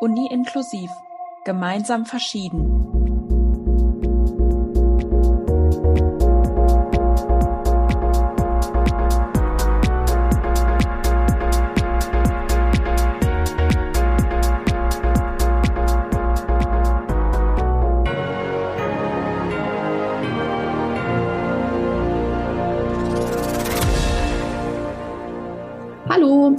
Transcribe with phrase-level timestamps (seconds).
[0.00, 0.90] Uni inklusiv.
[1.44, 2.79] Gemeinsam verschieden.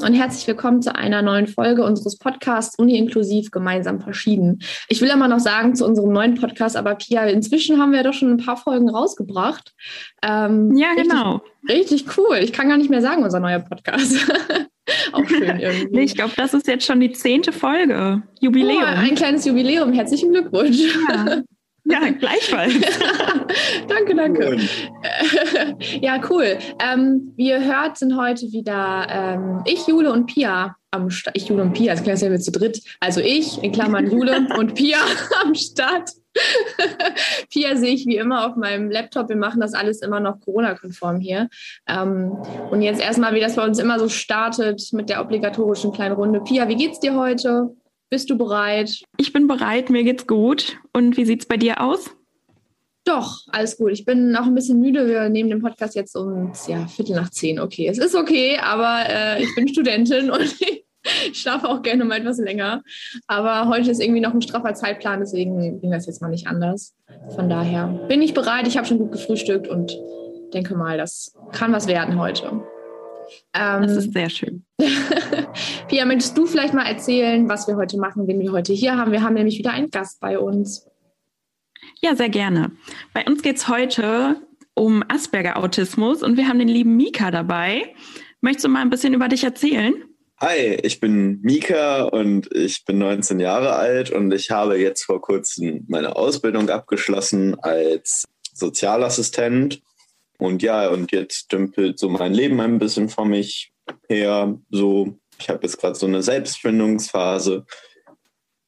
[0.03, 4.59] Und herzlich willkommen zu einer neuen Folge unseres Podcasts Uni inklusiv gemeinsam verschieden.
[4.89, 8.13] Ich will immer noch sagen zu unserem neuen Podcast, aber Pia, inzwischen haben wir doch
[8.13, 9.73] schon ein paar Folgen rausgebracht.
[10.23, 11.41] Ähm, ja, genau.
[11.69, 12.37] Richtig, richtig cool.
[12.37, 14.25] Ich kann gar nicht mehr sagen, unser neuer Podcast.
[15.11, 16.01] Auch schön irgendwie.
[16.01, 18.23] ich glaube, das ist jetzt schon die zehnte Folge.
[18.39, 18.81] Jubiläum.
[18.81, 19.93] Oh, ein kleines Jubiläum.
[19.93, 20.79] Herzlichen Glückwunsch.
[21.09, 21.41] Ja.
[21.91, 22.73] Ja, gleichfalls.
[23.87, 24.57] danke, danke.
[26.01, 26.57] ja, cool.
[26.79, 31.35] Ähm, wie ihr hört, sind heute wieder ähm, ich, Jule und Pia am Start.
[31.35, 32.81] Ich, Jule und Pia, das klingt ja wir zu dritt.
[32.99, 34.99] Also ich, in Klammern Jule und Pia
[35.43, 36.11] am Start.
[37.49, 39.27] Pia sehe ich wie immer auf meinem Laptop.
[39.27, 41.49] Wir machen das alles immer noch Corona-konform hier.
[41.87, 42.31] Ähm,
[42.69, 46.41] und jetzt erstmal, wie das bei uns immer so startet mit der obligatorischen kleinen Runde.
[46.41, 47.75] Pia, wie geht's dir heute?
[48.11, 49.03] Bist du bereit?
[49.15, 50.77] Ich bin bereit, mir geht's gut.
[50.91, 52.09] Und wie sieht's bei dir aus?
[53.05, 53.93] Doch, alles gut.
[53.93, 55.07] Ich bin noch ein bisschen müde.
[55.07, 57.57] Wir nehmen den Podcast jetzt um ja, Viertel nach zehn.
[57.57, 60.83] Okay, es ist okay, aber äh, ich bin Studentin und ich
[61.31, 62.83] schlafe auch gerne mal etwas länger.
[63.27, 66.93] Aber heute ist irgendwie noch ein straffer Zeitplan, deswegen ging das jetzt mal nicht anders.
[67.33, 68.67] Von daher bin ich bereit.
[68.67, 69.97] Ich habe schon gut gefrühstückt und
[70.53, 72.61] denke mal, das kann was werden heute.
[73.53, 74.65] Ähm, das ist sehr schön.
[75.87, 79.11] Pia, möchtest du vielleicht mal erzählen, was wir heute machen, wen wir heute hier haben?
[79.11, 80.87] Wir haben nämlich wieder einen Gast bei uns.
[82.01, 82.71] Ja, sehr gerne.
[83.13, 84.37] Bei uns geht es heute
[84.73, 87.93] um Asperger-Autismus und wir haben den lieben Mika dabei.
[88.41, 89.93] Möchtest du mal ein bisschen über dich erzählen?
[90.39, 95.21] Hi, ich bin Mika und ich bin 19 Jahre alt und ich habe jetzt vor
[95.21, 99.83] kurzem meine Ausbildung abgeschlossen als Sozialassistent
[100.41, 103.71] und ja, und jetzt dümpelt so mein Leben ein bisschen vor mich
[104.09, 104.59] her.
[104.71, 107.63] So, ich habe jetzt gerade so eine Selbstfindungsphase.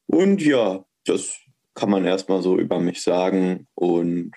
[0.06, 1.36] Und ja, das
[1.74, 3.66] kann man erstmal so über mich sagen.
[3.74, 4.30] Und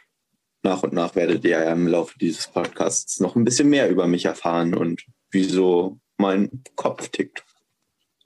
[0.63, 4.07] nach und nach werdet ihr ja im Laufe dieses Podcasts noch ein bisschen mehr über
[4.07, 7.45] mich erfahren und wieso mein Kopf tickt.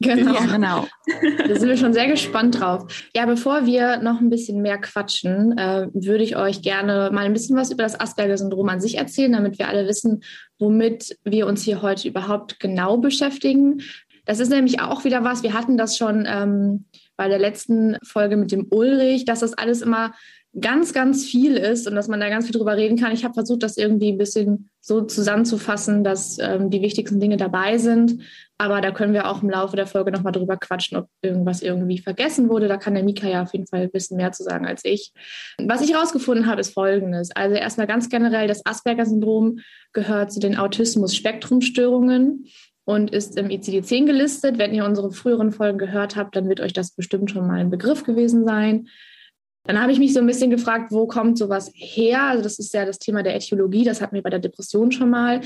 [0.01, 0.34] Genau.
[0.34, 0.88] Ja, genau.
[1.47, 3.09] Da sind wir schon sehr gespannt drauf.
[3.16, 7.34] Ja, bevor wir noch ein bisschen mehr quatschen, äh, würde ich euch gerne mal ein
[7.34, 10.23] bisschen was über das Asperger-Syndrom an sich erzählen, damit wir alle wissen,
[10.59, 13.81] womit wir uns hier heute überhaupt genau beschäftigen.
[14.25, 16.85] Das ist nämlich auch wieder was, wir hatten das schon ähm,
[17.18, 20.13] bei der letzten Folge mit dem Ulrich, dass das alles immer
[20.59, 23.13] ganz, ganz viel ist und dass man da ganz viel drüber reden kann.
[23.13, 27.78] Ich habe versucht, das irgendwie ein bisschen so zusammenzufassen, dass ähm, die wichtigsten Dinge dabei
[27.78, 28.22] sind.
[28.57, 32.00] Aber da können wir auch im Laufe der Folge nochmal drüber quatschen, ob irgendwas irgendwie
[32.00, 32.67] vergessen wurde.
[32.67, 35.13] Da kann der Mika ja auf jeden Fall ein bisschen mehr zu sagen als ich.
[35.57, 37.31] Was ich herausgefunden habe, ist Folgendes.
[37.33, 39.59] Also erstmal ganz generell, das Asperger-Syndrom
[39.94, 42.45] gehört zu den Autismus-Spektrumstörungen
[42.83, 44.57] und ist im ICD-10 gelistet.
[44.57, 47.69] Wenn ihr unsere früheren Folgen gehört habt, dann wird euch das bestimmt schon mal ein
[47.69, 48.89] Begriff gewesen sein.
[49.64, 52.24] Dann habe ich mich so ein bisschen gefragt, wo kommt sowas her?
[52.24, 55.10] Also das ist ja das Thema der Äthiologie, das hatten wir bei der Depression schon
[55.10, 55.42] mal.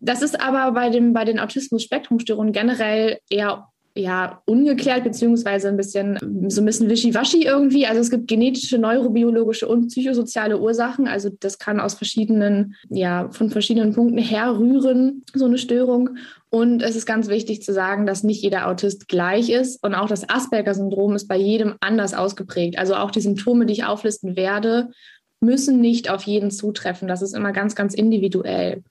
[0.00, 6.18] Das ist aber bei, dem, bei den Autismus-Spektrumstörungen generell eher ja, ungeklärt, beziehungsweise ein bisschen,
[6.48, 7.86] so ein bisschen wischiwaschi irgendwie.
[7.86, 11.06] Also es gibt genetische, neurobiologische und psychosoziale Ursachen.
[11.06, 16.16] Also das kann aus verschiedenen, ja, von verschiedenen Punkten herrühren, so eine Störung.
[16.50, 19.80] Und es ist ganz wichtig zu sagen, dass nicht jeder Autist gleich ist.
[19.84, 22.78] Und auch das Asperger-Syndrom ist bei jedem anders ausgeprägt.
[22.78, 24.90] Also auch die Symptome, die ich auflisten werde,
[25.38, 27.06] müssen nicht auf jeden zutreffen.
[27.06, 28.82] Das ist immer ganz, ganz individuell.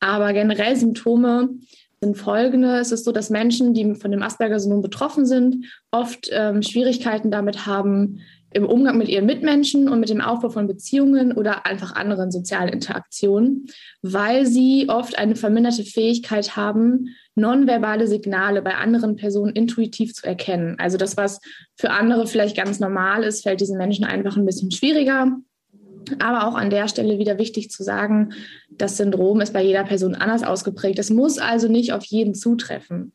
[0.00, 1.50] Aber generell Symptome
[2.02, 2.78] sind folgende.
[2.78, 7.66] Es ist so, dass Menschen, die von dem Asperger-Syndrom betroffen sind, oft ähm, Schwierigkeiten damit
[7.66, 8.20] haben,
[8.52, 12.70] im Umgang mit ihren Mitmenschen und mit dem Aufbau von Beziehungen oder einfach anderen sozialen
[12.70, 13.66] Interaktionen,
[14.02, 20.76] weil sie oft eine verminderte Fähigkeit haben, nonverbale Signale bei anderen Personen intuitiv zu erkennen.
[20.78, 21.38] Also das, was
[21.76, 25.36] für andere vielleicht ganz normal ist, fällt diesen Menschen einfach ein bisschen schwieriger.
[26.18, 28.32] Aber auch an der Stelle wieder wichtig zu sagen,
[28.70, 30.98] das Syndrom ist bei jeder Person anders ausgeprägt.
[30.98, 33.12] Es muss also nicht auf jeden zutreffen.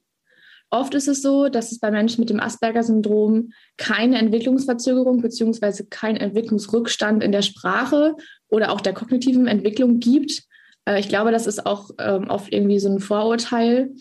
[0.71, 5.85] Oft ist es so, dass es bei Menschen mit dem Asperger-Syndrom keine Entwicklungsverzögerung bzw.
[5.89, 8.15] keinen Entwicklungsrückstand in der Sprache
[8.49, 10.43] oder auch der kognitiven Entwicklung gibt.
[10.85, 13.91] Äh, ich glaube, das ist auch ähm, oft irgendwie so ein Vorurteil.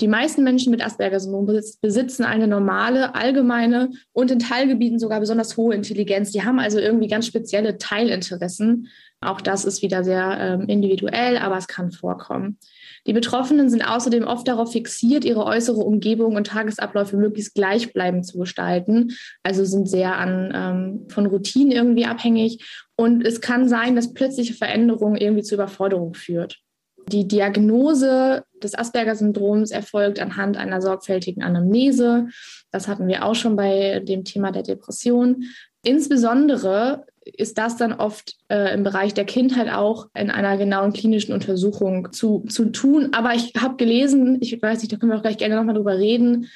[0.00, 1.46] Die meisten Menschen mit Asperger-Syndrom
[1.82, 6.32] besitzen eine normale, allgemeine und in Teilgebieten sogar besonders hohe Intelligenz.
[6.32, 8.88] Die haben also irgendwie ganz spezielle Teilinteressen.
[9.20, 12.58] Auch das ist wieder sehr ähm, individuell, aber es kann vorkommen.
[13.06, 18.38] Die Betroffenen sind außerdem oft darauf fixiert, ihre äußere Umgebung und Tagesabläufe möglichst gleichbleibend zu
[18.38, 19.12] gestalten.
[19.42, 22.64] Also sind sehr an ähm, von Routinen irgendwie abhängig.
[22.96, 26.58] Und es kann sein, dass plötzliche Veränderungen irgendwie zu Überforderung führt.
[27.08, 32.28] Die Diagnose des Asperger-Syndroms erfolgt anhand einer sorgfältigen Anamnese.
[32.70, 35.44] Das hatten wir auch schon bei dem Thema der Depression.
[35.82, 41.32] Insbesondere ist das dann oft äh, im Bereich der Kindheit auch in einer genauen klinischen
[41.32, 43.10] Untersuchung zu, zu tun.
[43.12, 45.98] Aber ich habe gelesen, ich weiß nicht, da können wir auch gleich gerne nochmal drüber
[45.98, 46.48] reden,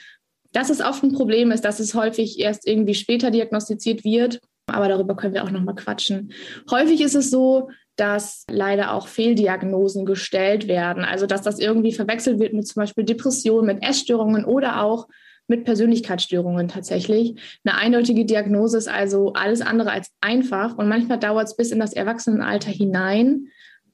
[0.52, 4.40] dass es oft ein Problem ist, dass es häufig erst irgendwie später diagnostiziert wird.
[4.67, 6.32] Aber darüber können wir auch nochmal quatschen.
[6.70, 11.05] Häufig ist es so, dass leider auch Fehldiagnosen gestellt werden.
[11.05, 15.06] Also dass das irgendwie verwechselt wird mit zum Beispiel Depressionen, mit Essstörungen oder auch
[15.46, 17.35] mit Persönlichkeitsstörungen tatsächlich.
[17.64, 21.81] Eine eindeutige Diagnose ist also alles andere als einfach und manchmal dauert es bis in
[21.81, 23.49] das Erwachsenenalter hinein,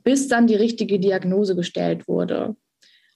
[0.04, 2.56] bis dann die richtige Diagnose gestellt wurde.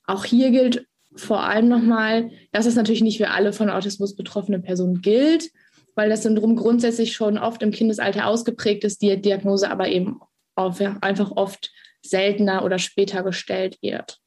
[0.06, 4.58] Auch hier gilt vor allem nochmal, dass es natürlich nicht für alle von Autismus betroffene
[4.58, 5.50] Personen gilt,
[5.94, 10.20] weil das Syndrom grundsätzlich schon oft im Kindesalter ausgeprägt ist, die Diagnose aber eben
[10.56, 11.72] einfach oft
[12.02, 14.18] seltener oder später gestellt wird.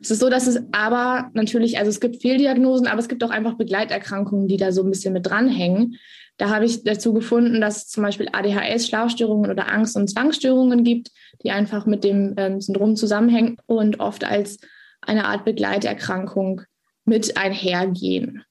[0.00, 3.30] Es ist so, dass es aber natürlich, also es gibt Fehldiagnosen, aber es gibt auch
[3.30, 5.96] einfach Begleiterkrankungen, die da so ein bisschen mit dranhängen.
[6.36, 10.84] Da habe ich dazu gefunden, dass es zum Beispiel ADHS, Schlafstörungen oder Angst- und Zwangsstörungen
[10.84, 11.10] gibt,
[11.42, 14.58] die einfach mit dem ähm, Syndrom zusammenhängen und oft als
[15.00, 16.62] eine Art Begleiterkrankung
[17.04, 18.44] mit einhergehen.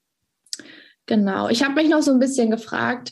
[1.05, 1.49] Genau.
[1.49, 3.11] Ich habe mich noch so ein bisschen gefragt,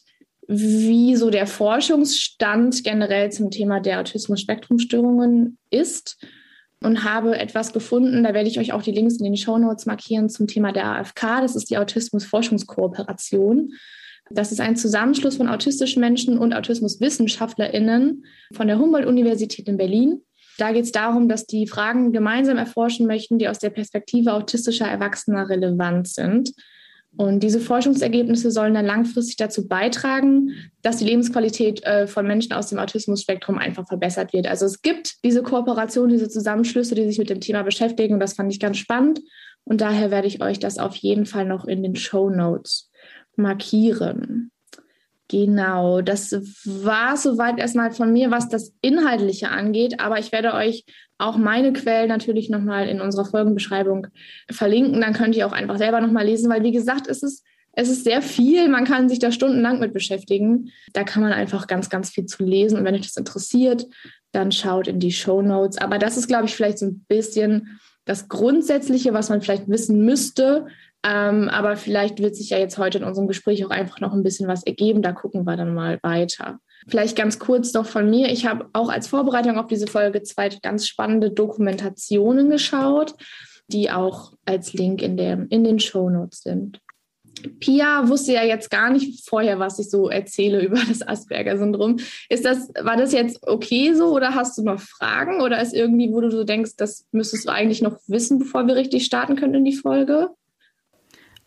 [0.59, 6.17] wie so der Forschungsstand generell zum Thema der Autismus-Spektrum-Störungen ist
[6.81, 8.23] und habe etwas gefunden.
[8.23, 10.85] Da werde ich euch auch die Links in den Show Notes markieren zum Thema der
[10.85, 11.41] AFK.
[11.41, 13.73] Das ist die Autismus-Forschungskooperation.
[14.29, 20.21] Das ist ein Zusammenschluss von autistischen Menschen und Autismuswissenschaftlerinnen von der Humboldt-Universität in Berlin.
[20.57, 24.87] Da geht es darum, dass die Fragen gemeinsam erforschen möchten, die aus der Perspektive autistischer
[24.87, 26.53] Erwachsener relevant sind.
[27.15, 30.51] Und diese Forschungsergebnisse sollen dann langfristig dazu beitragen,
[30.81, 34.47] dass die Lebensqualität äh, von Menschen aus dem Autismus-Spektrum einfach verbessert wird.
[34.47, 38.15] Also es gibt diese Kooperation, diese Zusammenschlüsse, die sich mit dem Thema beschäftigen.
[38.15, 39.21] Und das fand ich ganz spannend.
[39.63, 42.89] Und daher werde ich euch das auf jeden Fall noch in den Show Notes
[43.35, 44.42] markieren.
[45.33, 46.31] Genau, das
[46.63, 49.99] war soweit erstmal von mir, was das Inhaltliche angeht.
[49.99, 50.85] Aber ich werde euch
[51.17, 54.05] auch meine Quellen natürlich nochmal in unserer Folgenbeschreibung
[54.51, 55.01] verlinken.
[55.01, 58.03] Dann könnt ihr auch einfach selber nochmal lesen, weil wie gesagt, es ist, es ist
[58.03, 58.69] sehr viel.
[58.69, 60.69] Man kann sich da stundenlang mit beschäftigen.
[60.93, 62.77] Da kann man einfach ganz, ganz viel zu lesen.
[62.77, 63.87] Und wenn euch das interessiert,
[64.33, 65.79] dann schaut in die Show Notes.
[65.79, 70.05] Aber das ist, glaube ich, vielleicht so ein bisschen das Grundsätzliche, was man vielleicht wissen
[70.05, 70.67] müsste.
[71.05, 74.23] Ähm, aber vielleicht wird sich ja jetzt heute in unserem Gespräch auch einfach noch ein
[74.23, 75.01] bisschen was ergeben.
[75.01, 76.59] Da gucken wir dann mal weiter.
[76.87, 78.29] Vielleicht ganz kurz noch von mir.
[78.31, 83.15] Ich habe auch als Vorbereitung auf diese Folge zwei ganz spannende Dokumentationen geschaut,
[83.67, 86.79] die auch als Link in, der, in den Show Notes sind.
[87.59, 91.97] Pia wusste ja jetzt gar nicht vorher, was ich so erzähle über das Asperger-Syndrom.
[92.29, 96.13] Ist das, war das jetzt okay so oder hast du noch Fragen oder ist irgendwie,
[96.13, 99.55] wo du so denkst, das müsstest du eigentlich noch wissen, bevor wir richtig starten können
[99.55, 100.29] in die Folge?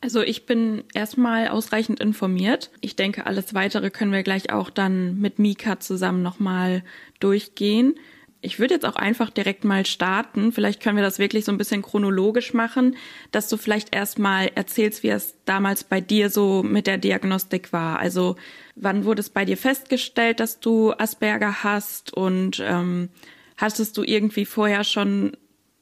[0.00, 2.70] Also ich bin erstmal ausreichend informiert.
[2.80, 6.84] Ich denke, alles weitere können wir gleich auch dann mit Mika zusammen nochmal
[7.18, 7.94] durchgehen.
[8.42, 10.52] Ich würde jetzt auch einfach direkt mal starten.
[10.52, 12.96] Vielleicht können wir das wirklich so ein bisschen chronologisch machen,
[13.32, 17.98] dass du vielleicht erstmal erzählst, wie es damals bei dir so mit der Diagnostik war.
[17.98, 18.36] Also
[18.76, 23.08] wann wurde es bei dir festgestellt, dass du Asperger hast und ähm,
[23.56, 25.36] hattest du irgendwie vorher schon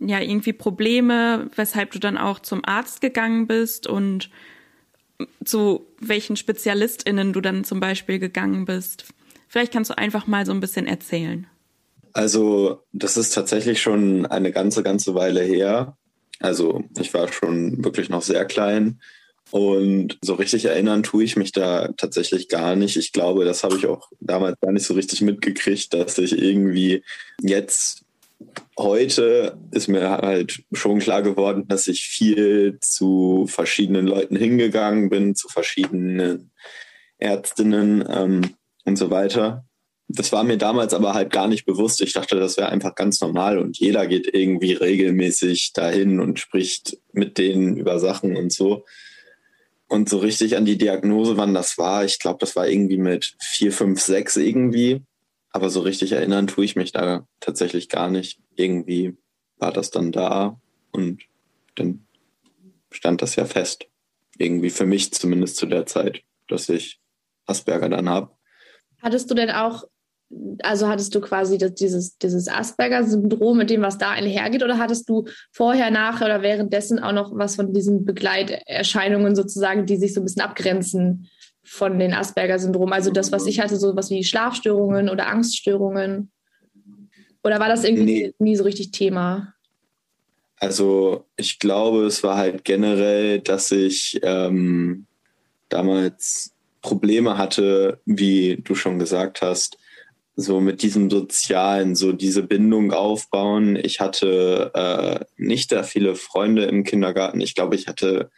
[0.08, 4.30] ja irgendwie Probleme, weshalb du dann auch zum Arzt gegangen bist und
[5.44, 9.04] zu welchen SpezialistInnen du dann zum Beispiel gegangen bist.
[9.48, 11.46] Vielleicht kannst du einfach mal so ein bisschen erzählen.
[12.12, 15.96] Also, das ist tatsächlich schon eine ganze, ganze Weile her.
[16.40, 19.00] Also, ich war schon wirklich noch sehr klein
[19.50, 22.96] und so richtig erinnern tue ich mich da tatsächlich gar nicht.
[22.96, 27.04] Ich glaube, das habe ich auch damals gar nicht so richtig mitgekriegt, dass ich irgendwie
[27.40, 28.03] jetzt
[28.78, 35.34] heute ist mir halt schon klar geworden, dass ich viel zu verschiedenen Leuten hingegangen bin,
[35.34, 36.50] zu verschiedenen
[37.18, 39.64] Ärztinnen ähm, und so weiter.
[40.08, 42.02] Das war mir damals aber halt gar nicht bewusst.
[42.02, 46.98] Ich dachte, das wäre einfach ganz normal und jeder geht irgendwie regelmäßig dahin und spricht
[47.12, 48.84] mit denen über Sachen und so.
[49.88, 53.34] Und so richtig an die Diagnose, wann das war, ich glaube, das war irgendwie mit
[53.40, 55.02] vier, fünf, sechs irgendwie.
[55.54, 58.40] Aber so richtig erinnern tue ich mich da tatsächlich gar nicht.
[58.56, 59.16] Irgendwie
[59.56, 61.22] war das dann da und
[61.76, 62.08] dann
[62.90, 63.86] stand das ja fest.
[64.36, 67.00] Irgendwie für mich zumindest zu der Zeit, dass ich
[67.46, 68.32] Asperger dann habe.
[69.00, 69.84] Hattest du denn auch,
[70.64, 75.08] also hattest du quasi das, dieses, dieses Asperger-Syndrom mit dem, was da einhergeht, oder hattest
[75.08, 80.20] du vorher, nachher oder währenddessen auch noch was von diesen Begleiterscheinungen sozusagen, die sich so
[80.20, 81.28] ein bisschen abgrenzen
[81.64, 82.92] von den Asperger-Syndrom?
[82.92, 86.30] Also das, was ich hatte, so was wie Schlafstörungen oder Angststörungen?
[87.42, 88.34] Oder war das irgendwie nee.
[88.38, 89.54] nie so richtig Thema?
[90.56, 95.06] Also ich glaube, es war halt generell, dass ich ähm,
[95.68, 99.78] damals Probleme hatte, wie du schon gesagt hast,
[100.36, 103.76] so mit diesem Sozialen, so diese Bindung aufbauen.
[103.76, 107.40] Ich hatte äh, nicht da viele Freunde im Kindergarten.
[107.40, 108.30] Ich glaube, ich hatte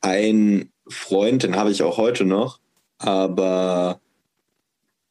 [0.00, 2.60] einen Freund, den habe ich auch heute noch,
[2.98, 4.00] aber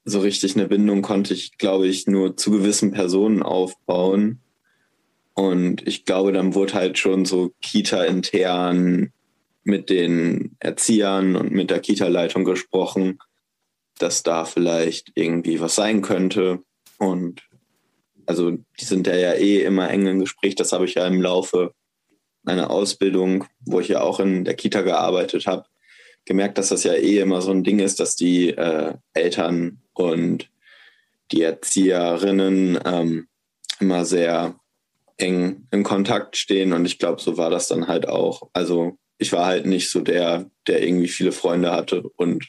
[0.06, 4.42] so richtig eine Bindung konnte ich, glaube ich, nur zu gewissen Personen aufbauen.
[5.34, 9.12] Und ich glaube, dann wurde halt schon so Kita-intern
[9.64, 13.20] mit den Erziehern und mit der Kita-Leitung gesprochen,
[13.98, 16.60] dass da vielleicht irgendwie was sein könnte.
[16.98, 17.42] Und
[18.26, 20.56] also die sind ja, ja eh immer eng im Gespräch.
[20.56, 21.74] Das habe ich ja im Laufe
[22.44, 25.66] meiner Ausbildung, wo ich ja auch in der Kita gearbeitet habe,
[26.26, 30.50] gemerkt, dass das ja eh immer so ein Ding ist, dass die äh, Eltern und
[31.32, 33.28] die Erzieherinnen ähm,
[33.80, 34.60] immer sehr
[35.18, 36.74] eng in Kontakt stehen.
[36.74, 38.50] Und ich glaube, so war das dann halt auch.
[38.54, 42.48] Also ich war halt nicht so der, der irgendwie viele Freunde hatte und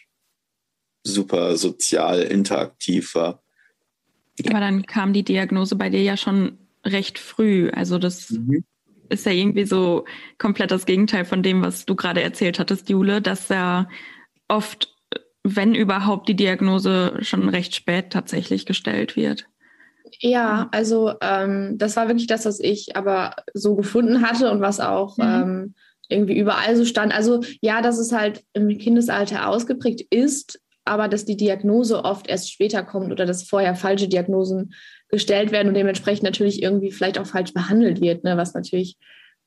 [1.02, 3.42] super sozial interaktiv war.
[4.46, 7.70] Aber dann kam die Diagnose bei dir ja schon recht früh.
[7.70, 8.64] Also das mhm.
[9.08, 10.04] Ist ja irgendwie so
[10.38, 13.88] komplett das Gegenteil von dem, was du gerade erzählt hattest, Jule, dass ja
[14.48, 14.94] oft,
[15.42, 19.46] wenn überhaupt, die Diagnose schon recht spät tatsächlich gestellt wird.
[20.20, 24.80] Ja, also ähm, das war wirklich das, was ich aber so gefunden hatte und was
[24.80, 25.24] auch mhm.
[25.24, 25.74] ähm,
[26.08, 27.14] irgendwie überall so stand.
[27.14, 32.52] Also ja, dass es halt im Kindesalter ausgeprägt ist, aber dass die Diagnose oft erst
[32.52, 34.74] später kommt oder dass vorher falsche Diagnosen
[35.14, 38.98] gestellt werden und dementsprechend natürlich irgendwie vielleicht auch falsch behandelt wird, ne, was natürlich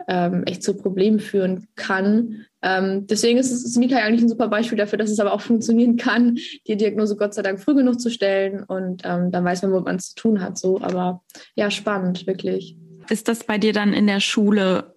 [0.07, 2.45] ähm, echt zu Problemen führen kann.
[2.62, 5.97] Ähm, deswegen ist, es, Mika eigentlich ein super Beispiel dafür, dass es aber auch funktionieren
[5.97, 9.74] kann, die Diagnose Gott sei Dank früh genug zu stellen und ähm, dann weiß man,
[9.74, 10.57] wo man es zu tun hat.
[10.57, 11.21] So, aber
[11.55, 12.77] ja, spannend, wirklich.
[13.09, 14.95] Ist das bei dir dann in der Schule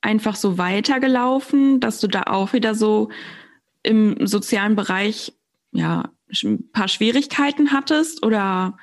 [0.00, 3.08] einfach so weitergelaufen, dass du da auch wieder so
[3.82, 5.32] im sozialen Bereich
[5.72, 6.10] ja
[6.42, 8.76] ein paar Schwierigkeiten hattest oder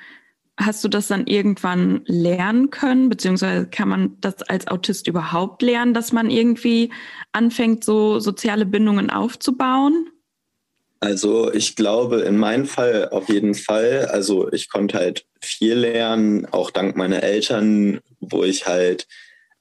[0.64, 5.94] hast du das dann irgendwann lernen können, beziehungsweise kann man das als Autist überhaupt lernen,
[5.94, 6.90] dass man irgendwie
[7.32, 10.08] anfängt, so soziale Bindungen aufzubauen?
[11.00, 14.06] Also ich glaube, in meinem Fall auf jeden Fall.
[14.06, 19.08] Also ich konnte halt viel lernen, auch dank meiner Eltern, wo ich halt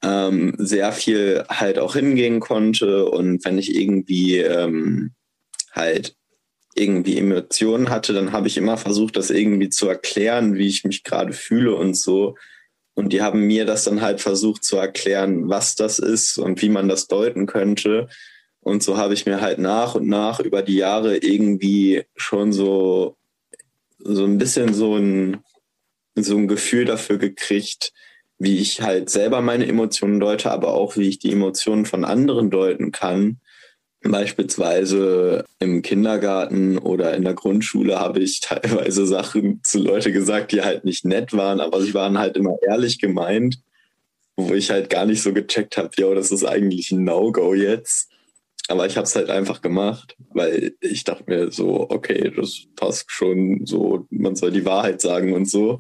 [0.04, 3.06] ähm, sehr viel halt auch hingehen konnte.
[3.10, 5.14] Und wenn ich irgendwie ähm,
[5.72, 6.16] halt
[6.76, 11.04] irgendwie Emotionen hatte, dann habe ich immer versucht, das irgendwie zu erklären, wie ich mich
[11.04, 12.36] gerade fühle und so.
[12.94, 16.70] Und die haben mir das dann halt versucht zu erklären, was das ist und wie
[16.70, 18.08] man das deuten könnte.
[18.60, 23.18] Und so habe ich mir halt nach und nach über die Jahre irgendwie schon so,
[23.98, 25.38] so ein bisschen so ein,
[26.16, 27.92] so ein Gefühl dafür gekriegt,
[28.38, 32.50] wie ich halt selber meine Emotionen deute, aber auch wie ich die Emotionen von anderen
[32.50, 33.40] deuten kann.
[34.04, 40.62] Beispielsweise im Kindergarten oder in der Grundschule habe ich teilweise Sachen zu Leuten gesagt, die
[40.62, 43.60] halt nicht nett waren, aber sie waren halt immer ehrlich gemeint,
[44.36, 48.10] wo ich halt gar nicht so gecheckt habe, ja, das ist eigentlich ein No-Go jetzt.
[48.68, 53.12] Aber ich habe es halt einfach gemacht, weil ich dachte mir so, okay, das passt
[53.12, 55.80] schon so, man soll die Wahrheit sagen und so.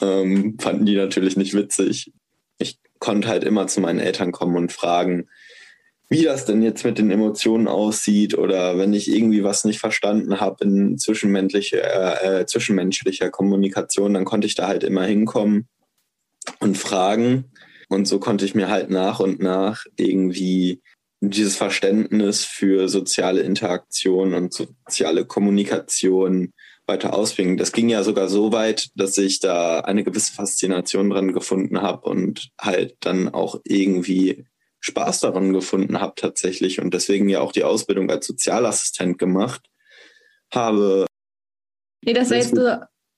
[0.00, 2.12] Ähm, fanden die natürlich nicht witzig.
[2.58, 5.28] Ich konnte halt immer zu meinen Eltern kommen und fragen,
[6.08, 10.40] wie das denn jetzt mit den Emotionen aussieht oder wenn ich irgendwie was nicht verstanden
[10.40, 15.66] habe in zwischenmenschlicher, äh, äh, zwischenmenschlicher Kommunikation, dann konnte ich da halt immer hinkommen
[16.60, 17.46] und fragen.
[17.88, 20.82] Und so konnte ich mir halt nach und nach irgendwie
[21.20, 26.52] dieses Verständnis für soziale Interaktion und soziale Kommunikation
[26.86, 27.56] weiter ausbringen.
[27.56, 32.08] Das ging ja sogar so weit, dass ich da eine gewisse Faszination dran gefunden habe
[32.08, 34.44] und halt dann auch irgendwie
[34.84, 39.62] Spaß daran gefunden habe tatsächlich und deswegen ja auch die Ausbildung als Sozialassistent gemacht
[40.52, 41.06] habe.
[42.04, 42.68] Nee, das wäre jetzt so,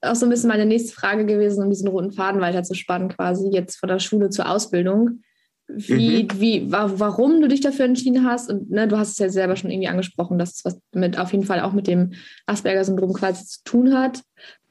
[0.00, 3.08] auch so ein bisschen meine nächste Frage gewesen, um diesen roten Faden weiter zu spannen,
[3.08, 5.22] quasi jetzt von der Schule zur Ausbildung.
[5.66, 6.40] Wie, mhm.
[6.40, 8.48] wie, wa warum du dich dafür entschieden hast.
[8.48, 11.32] Und ne, du hast es ja selber schon irgendwie angesprochen, dass es was mit auf
[11.32, 12.12] jeden Fall auch mit dem
[12.46, 14.22] Asperger-Syndrom quasi zu tun hat.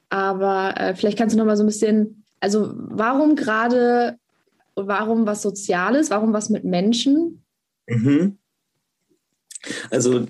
[0.08, 4.16] Aber äh, vielleicht kannst du noch mal so ein bisschen, also warum gerade
[4.76, 7.42] warum was Soziales, warum was mit Menschen?
[7.86, 8.38] Mhm.
[9.90, 10.26] Also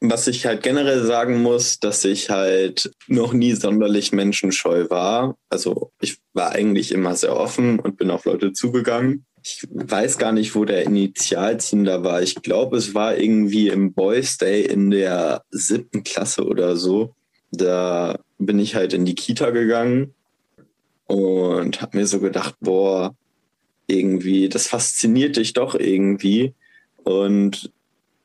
[0.00, 5.36] was ich halt generell sagen muss, dass ich halt noch nie sonderlich menschenscheu war.
[5.48, 9.24] Also ich war eigentlich immer sehr offen und bin auf Leute zugegangen.
[9.42, 12.20] Ich weiß gar nicht, wo der Initialzünder war.
[12.20, 17.14] Ich glaube, es war irgendwie im Boys Day in der siebten Klasse oder so.
[17.52, 20.14] Da bin ich halt in die Kita gegangen
[21.06, 23.14] und habe mir so gedacht, boah,
[23.86, 26.54] irgendwie, das fasziniert dich doch irgendwie.
[27.04, 27.72] Und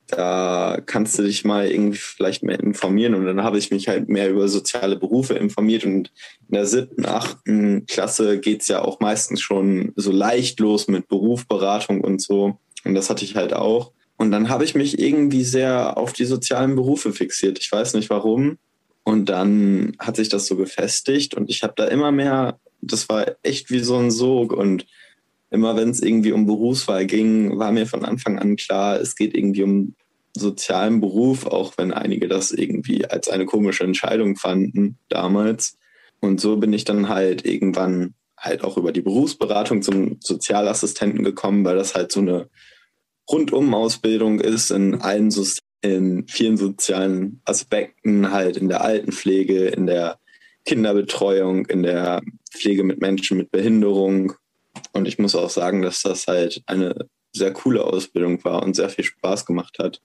[0.07, 3.15] da kannst du dich mal irgendwie vielleicht mehr informieren.
[3.15, 5.85] Und dann habe ich mich halt mehr über soziale Berufe informiert.
[5.85, 6.11] Und
[6.49, 12.01] in der siebten, achten Klasse geht's ja auch meistens schon so leicht los mit Berufsberatung
[12.01, 12.57] und so.
[12.83, 13.91] Und das hatte ich halt auch.
[14.17, 17.57] Und dann habe ich mich irgendwie sehr auf die sozialen Berufe fixiert.
[17.59, 18.57] Ich weiß nicht warum.
[19.03, 23.35] Und dann hat sich das so gefestigt und ich habe da immer mehr, das war
[23.41, 24.53] echt wie so ein Sog.
[24.53, 24.85] Und
[25.51, 29.35] immer wenn es irgendwie um Berufswahl ging, war mir von Anfang an klar, es geht
[29.35, 29.95] irgendwie um
[30.35, 35.77] sozialen Beruf, auch wenn einige das irgendwie als eine komische Entscheidung fanden damals.
[36.21, 41.65] Und so bin ich dann halt irgendwann halt auch über die Berufsberatung zum Sozialassistenten gekommen,
[41.65, 42.49] weil das halt so eine
[43.29, 45.45] Rundum-Ausbildung ist in allen so
[45.83, 50.19] in vielen sozialen Aspekten, halt in der Altenpflege, in der
[50.65, 54.33] Kinderbetreuung, in der Pflege mit Menschen mit Behinderung.
[54.93, 58.89] Und ich muss auch sagen, dass das halt eine sehr coole Ausbildung war und sehr
[58.89, 60.01] viel Spaß gemacht hat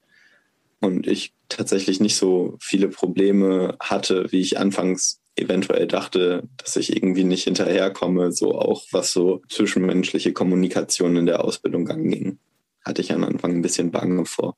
[0.80, 6.96] und ich tatsächlich nicht so viele Probleme hatte, wie ich anfangs eventuell dachte, dass ich
[6.96, 12.38] irgendwie nicht hinterherkomme, so auch was so zwischenmenschliche Kommunikation in der Ausbildung anging.
[12.84, 14.56] Hatte ich am Anfang ein bisschen Bange vor.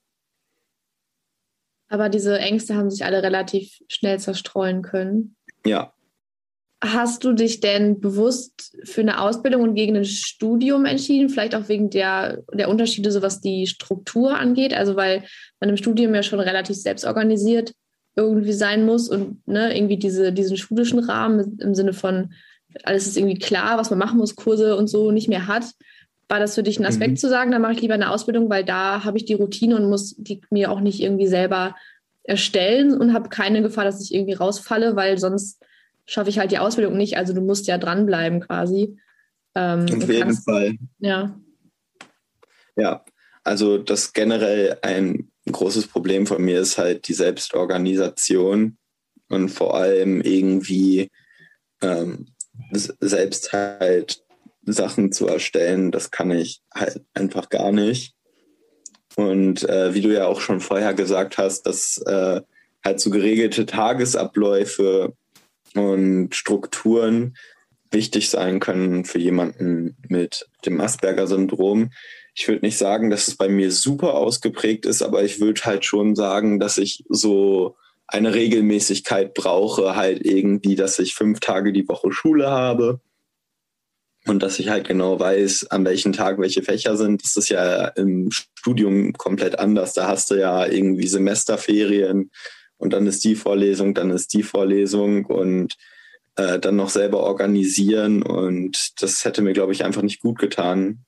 [1.89, 5.37] Aber diese Ängste haben sich alle relativ schnell zerstreuen können.
[5.65, 5.93] Ja,
[6.81, 11.29] Hast du dich denn bewusst für eine Ausbildung und gegen ein Studium entschieden?
[11.29, 14.73] Vielleicht auch wegen der, der Unterschiede, so was die Struktur angeht?
[14.73, 15.25] Also, weil
[15.61, 17.73] man im Studium ja schon relativ selbstorganisiert
[18.15, 22.33] irgendwie sein muss und ne, irgendwie diese, diesen schulischen Rahmen im Sinne von
[22.85, 25.65] alles ist irgendwie klar, was man machen muss, Kurse und so nicht mehr hat.
[26.29, 27.17] War das für dich ein Aspekt mhm.
[27.17, 29.89] zu sagen, da mache ich lieber eine Ausbildung, weil da habe ich die Routine und
[29.89, 31.75] muss die mir auch nicht irgendwie selber
[32.25, 35.63] erstellen und habe keine Gefahr, dass ich irgendwie rausfalle, weil sonst
[36.09, 37.17] schaffe ich halt die Ausbildung nicht.
[37.19, 38.99] Also du musst ja dranbleiben quasi.
[39.55, 40.77] Ähm, Auf jeden kannst, Fall.
[40.99, 41.39] Ja.
[42.77, 43.05] Ja,
[43.45, 48.79] also das generell ein großes Problem von mir ist halt die Selbstorganisation
[49.29, 51.11] und vor allem irgendwie
[51.83, 52.27] ähm,
[52.73, 54.25] selbst halt
[54.63, 58.15] Sachen zu erstellen, das kann ich halt einfach gar nicht.
[59.17, 62.41] Und äh, wie du ja auch schon vorher gesagt hast, dass äh,
[62.85, 65.15] halt so geregelte Tagesabläufe
[65.79, 67.37] und Strukturen
[67.91, 71.91] wichtig sein können für jemanden mit dem Asperger-Syndrom.
[72.35, 75.85] Ich würde nicht sagen, dass es bei mir super ausgeprägt ist, aber ich würde halt
[75.85, 81.89] schon sagen, dass ich so eine Regelmäßigkeit brauche, halt irgendwie, dass ich fünf Tage die
[81.89, 83.01] Woche Schule habe
[84.27, 87.23] und dass ich halt genau weiß, an welchen Tag welche Fächer sind.
[87.25, 89.93] Das ist ja im Studium komplett anders.
[89.93, 92.31] Da hast du ja irgendwie Semesterferien
[92.79, 95.77] und dann ist die Vorlesung, dann ist die Vorlesung und
[96.37, 101.01] äh, dann noch selber organisieren und das hätte mir, glaube ich, einfach nicht gut getan.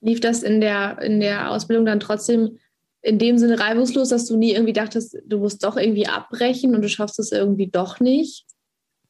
[0.00, 2.58] Lief das in der, in der Ausbildung dann trotzdem
[3.02, 6.82] in dem Sinne reibungslos, dass du nie irgendwie dachtest, du musst doch irgendwie abbrechen und
[6.82, 8.44] du schaffst es irgendwie doch nicht?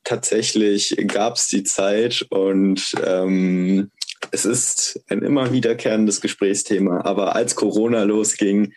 [0.04, 3.90] Tatsächlich gab es die Zeit und ähm,
[4.30, 7.02] es ist ein immer wiederkehrendes Gesprächsthema.
[7.04, 8.72] Aber als Corona losging,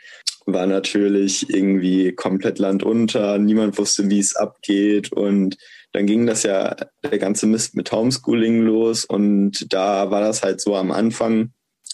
[0.45, 3.37] war natürlich irgendwie komplett Land unter.
[3.37, 5.11] Niemand wusste, wie es abgeht.
[5.11, 5.57] Und
[5.91, 9.05] dann ging das ja der ganze Mist mit Homeschooling los.
[9.05, 11.51] Und da war das halt so am Anfang,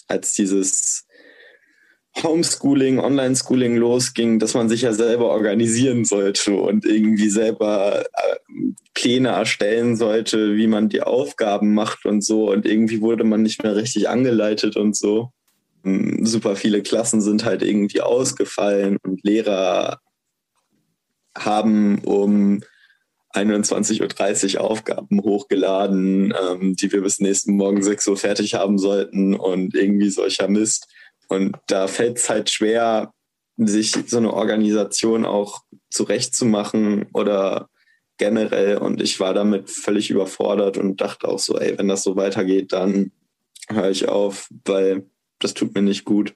[0.07, 1.05] als dieses
[2.23, 8.35] Homeschooling, Online-Schooling losging, dass man sich ja selber organisieren sollte und irgendwie selber äh,
[8.93, 12.51] Pläne erstellen sollte, wie man die Aufgaben macht und so.
[12.51, 15.31] Und irgendwie wurde man nicht mehr richtig angeleitet und so.
[15.83, 19.99] Hm, super viele Klassen sind halt irgendwie ausgefallen und Lehrer
[21.37, 22.61] haben um
[23.33, 29.35] 21.30 Uhr Aufgaben hochgeladen, ähm, die wir bis nächsten Morgen 6 Uhr fertig haben sollten
[29.35, 30.87] und irgendwie solcher Mist.
[31.27, 33.13] Und da fällt es halt schwer,
[33.57, 35.61] sich so eine Organisation auch
[35.91, 37.69] zurechtzumachen oder
[38.17, 38.77] generell.
[38.77, 42.73] Und ich war damit völlig überfordert und dachte auch so, ey, wenn das so weitergeht,
[42.73, 43.11] dann
[43.69, 45.05] höre ich auf, weil
[45.39, 46.34] das tut mir nicht gut.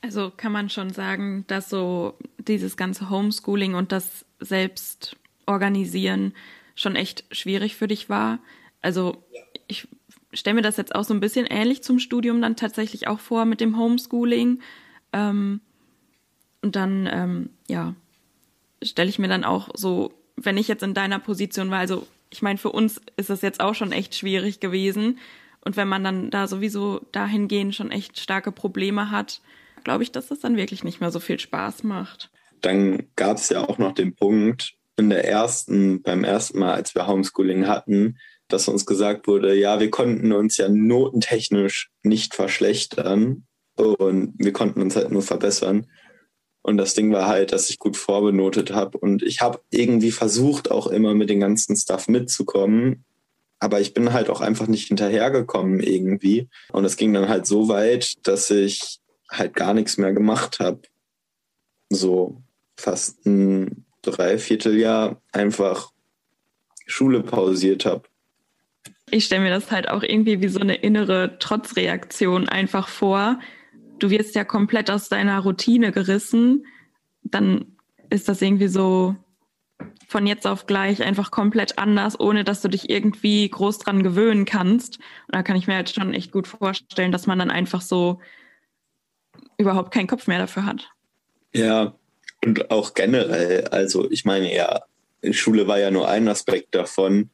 [0.00, 6.34] Also kann man schon sagen, dass so dieses ganze Homeschooling und das Selbstorganisieren
[6.74, 8.38] schon echt schwierig für dich war.
[8.82, 9.24] Also
[9.66, 9.88] ich
[10.32, 13.44] stelle mir das jetzt auch so ein bisschen ähnlich zum Studium dann tatsächlich auch vor
[13.44, 14.60] mit dem Homeschooling.
[15.12, 15.60] Ähm,
[16.60, 17.94] Und dann, ähm, ja,
[18.82, 22.42] stelle ich mir dann auch so, wenn ich jetzt in deiner Position war, also ich
[22.42, 25.18] meine, für uns ist es jetzt auch schon echt schwierig gewesen.
[25.64, 29.40] Und wenn man dann da sowieso dahingehend schon echt starke Probleme hat,
[29.82, 32.30] glaube ich, dass das dann wirklich nicht mehr so viel Spaß macht.
[32.60, 36.94] Dann gab es ja auch noch den Punkt in der ersten, beim ersten Mal, als
[36.94, 43.46] wir Homeschooling hatten, dass uns gesagt wurde, ja, wir konnten uns ja notentechnisch nicht verschlechtern
[43.76, 45.86] und wir konnten uns halt nur verbessern.
[46.62, 48.96] Und das Ding war halt, dass ich gut vorbenotet habe.
[48.96, 53.04] Und ich habe irgendwie versucht, auch immer mit den ganzen Stuff mitzukommen.
[53.64, 56.50] Aber ich bin halt auch einfach nicht hinterhergekommen irgendwie.
[56.70, 58.98] Und es ging dann halt so weit, dass ich
[59.30, 60.82] halt gar nichts mehr gemacht habe.
[61.88, 62.42] So
[62.76, 65.92] fast ein Dreivierteljahr einfach
[66.84, 68.02] Schule pausiert habe.
[69.10, 73.40] Ich stelle mir das halt auch irgendwie wie so eine innere Trotzreaktion einfach vor,
[73.98, 76.66] du wirst ja komplett aus deiner Routine gerissen,
[77.22, 77.78] dann
[78.10, 79.16] ist das irgendwie so
[80.08, 84.44] von jetzt auf gleich einfach komplett anders, ohne dass du dich irgendwie groß dran gewöhnen
[84.44, 84.98] kannst.
[85.26, 88.20] Und da kann ich mir halt schon echt gut vorstellen, dass man dann einfach so
[89.56, 90.90] überhaupt keinen Kopf mehr dafür hat.
[91.54, 91.94] Ja,
[92.44, 94.82] und auch generell, also ich meine ja,
[95.30, 97.30] Schule war ja nur ein Aspekt davon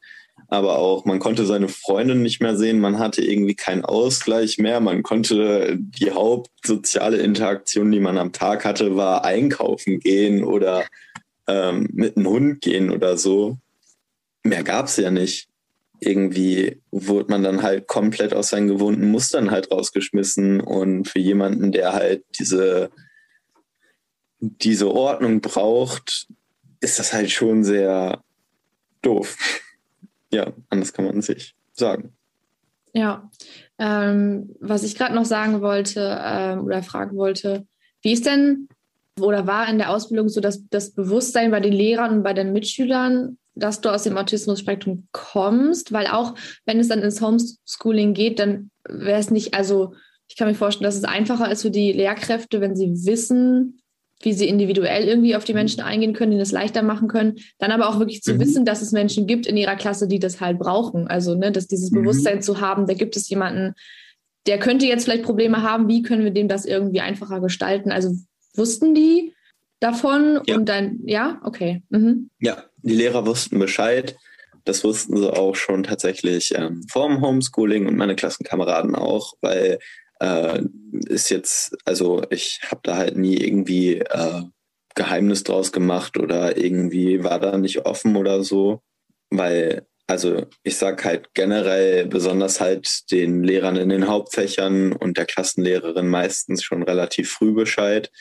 [0.51, 4.81] aber auch man konnte seine Freundin nicht mehr sehen, man hatte irgendwie keinen Ausgleich mehr,
[4.81, 10.83] man konnte die hauptsoziale Interaktion, die man am Tag hatte, war einkaufen gehen oder
[11.47, 13.57] ähm, mit einem Hund gehen oder so.
[14.43, 15.47] Mehr gab es ja nicht.
[15.99, 21.71] Irgendwie wurde man dann halt komplett aus seinen gewohnten Mustern halt rausgeschmissen und für jemanden,
[21.71, 22.89] der halt diese,
[24.39, 26.27] diese Ordnung braucht,
[26.79, 28.23] ist das halt schon sehr
[29.03, 29.37] doof
[30.31, 32.13] ja, anders kann man sich sagen.
[32.93, 33.29] Ja,
[33.77, 37.65] ähm, was ich gerade noch sagen wollte ähm, oder fragen wollte,
[38.01, 38.67] wie ist denn
[39.21, 42.53] oder war in der Ausbildung so dass das Bewusstsein bei den Lehrern und bei den
[42.53, 45.91] Mitschülern, dass du aus dem Autismus-Spektrum kommst?
[45.91, 49.93] Weil auch wenn es dann ins Homeschooling geht, dann wäre es nicht, also
[50.27, 53.81] ich kann mir vorstellen, dass es einfacher ist für die Lehrkräfte, wenn sie wissen,
[54.23, 57.35] wie sie individuell irgendwie auf die Menschen eingehen können, die das leichter machen können.
[57.59, 58.39] Dann aber auch wirklich zu mhm.
[58.39, 61.07] wissen, dass es Menschen gibt in ihrer Klasse, die das halt brauchen.
[61.07, 62.01] Also, ne, dass dieses mhm.
[62.01, 63.73] Bewusstsein zu haben, da gibt es jemanden,
[64.47, 67.91] der könnte jetzt vielleicht Probleme haben, wie können wir dem das irgendwie einfacher gestalten?
[67.91, 68.15] Also
[68.55, 69.33] wussten die
[69.79, 70.55] davon ja.
[70.55, 71.83] und dann, ja, okay.
[71.89, 72.29] Mhm.
[72.39, 74.15] Ja, die Lehrer wussten Bescheid.
[74.63, 79.79] Das wussten sie auch schon tatsächlich ähm, vor dem Homeschooling und meine Klassenkameraden auch, weil
[80.19, 80.61] äh,
[81.07, 84.43] ist jetzt, also ich habe da halt nie irgendwie äh,
[84.93, 88.81] Geheimnis draus gemacht oder irgendwie war da nicht offen oder so,
[89.31, 95.25] weil also ich sag halt generell besonders halt den Lehrern in den Hauptfächern und der
[95.25, 98.11] Klassenlehrerin meistens schon relativ früh Bescheid,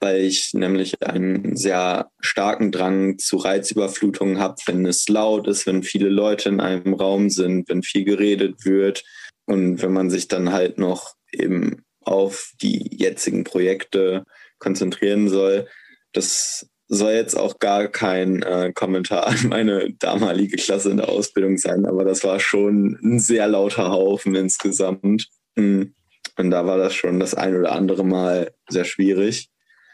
[0.00, 5.82] weil ich nämlich einen sehr starken Drang zu Reizüberflutungen habe, wenn es laut ist, wenn
[5.82, 9.04] viele Leute in einem Raum sind, wenn viel geredet wird
[9.46, 14.24] und wenn man sich dann halt noch eben auf die jetzigen Projekte
[14.58, 15.66] konzentrieren soll.
[16.12, 21.58] Das soll jetzt auch gar kein äh, Kommentar an meine damalige Klasse in der Ausbildung
[21.58, 25.28] sein, aber das war schon ein sehr lauter Haufen insgesamt.
[25.56, 25.94] Hm.
[26.36, 29.50] Und da war das schon das ein oder andere Mal sehr schwierig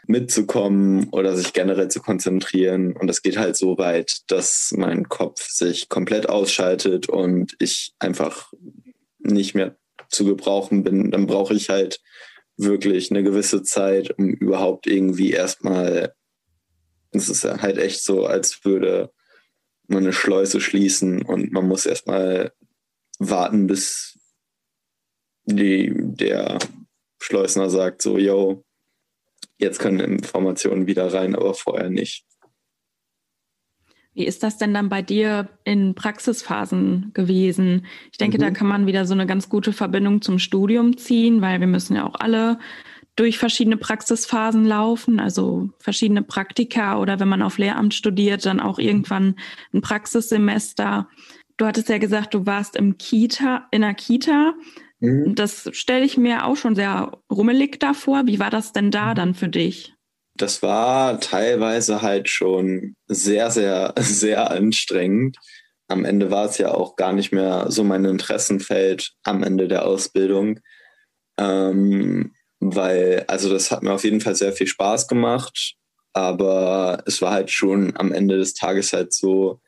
[0.07, 2.95] mitzukommen oder sich generell zu konzentrieren.
[2.95, 8.51] Und das geht halt so weit, dass mein Kopf sich komplett ausschaltet und ich einfach
[9.19, 9.75] nicht mehr
[10.09, 12.01] zu gebrauchen bin, dann brauche ich halt
[12.57, 16.13] wirklich eine gewisse Zeit, um überhaupt irgendwie erstmal,
[17.11, 19.11] es ist halt echt so, als würde
[19.87, 22.53] man eine Schleuse schließen und man muss erstmal
[23.19, 24.17] warten, bis
[25.45, 26.59] die, der
[27.19, 28.63] Schleusner sagt so, yo,
[29.57, 32.25] jetzt können Informationen wieder rein, aber vorher nicht.
[34.15, 37.85] Wie ist das denn dann bei dir in Praxisphasen gewesen?
[38.11, 38.41] Ich denke, mhm.
[38.41, 41.97] da kann man wieder so eine ganz gute Verbindung zum Studium ziehen, weil wir müssen
[41.97, 42.57] ja auch alle
[43.17, 48.79] durch verschiedene Praxisphasen laufen, also verschiedene Praktika oder wenn man auf Lehramt studiert, dann auch
[48.79, 49.35] irgendwann
[49.73, 51.09] ein Praxissemester.
[51.57, 54.53] Du hattest ja gesagt, du warst im Kita, in der Kita.
[55.05, 55.35] Mhm.
[55.35, 58.23] Das stelle ich mir auch schon sehr rummelig davor.
[58.25, 59.15] Wie war das denn da mhm.
[59.15, 59.95] dann für dich?
[60.35, 65.37] das war teilweise halt schon sehr, sehr, sehr anstrengend.
[65.87, 69.85] Am Ende war es ja auch gar nicht mehr so mein Interessenfeld am Ende der
[69.85, 70.59] Ausbildung.
[71.39, 75.75] Ähm, weil, also das hat mir auf jeden Fall sehr viel Spaß gemacht,
[76.13, 79.61] aber es war halt schon am Ende des Tages halt so,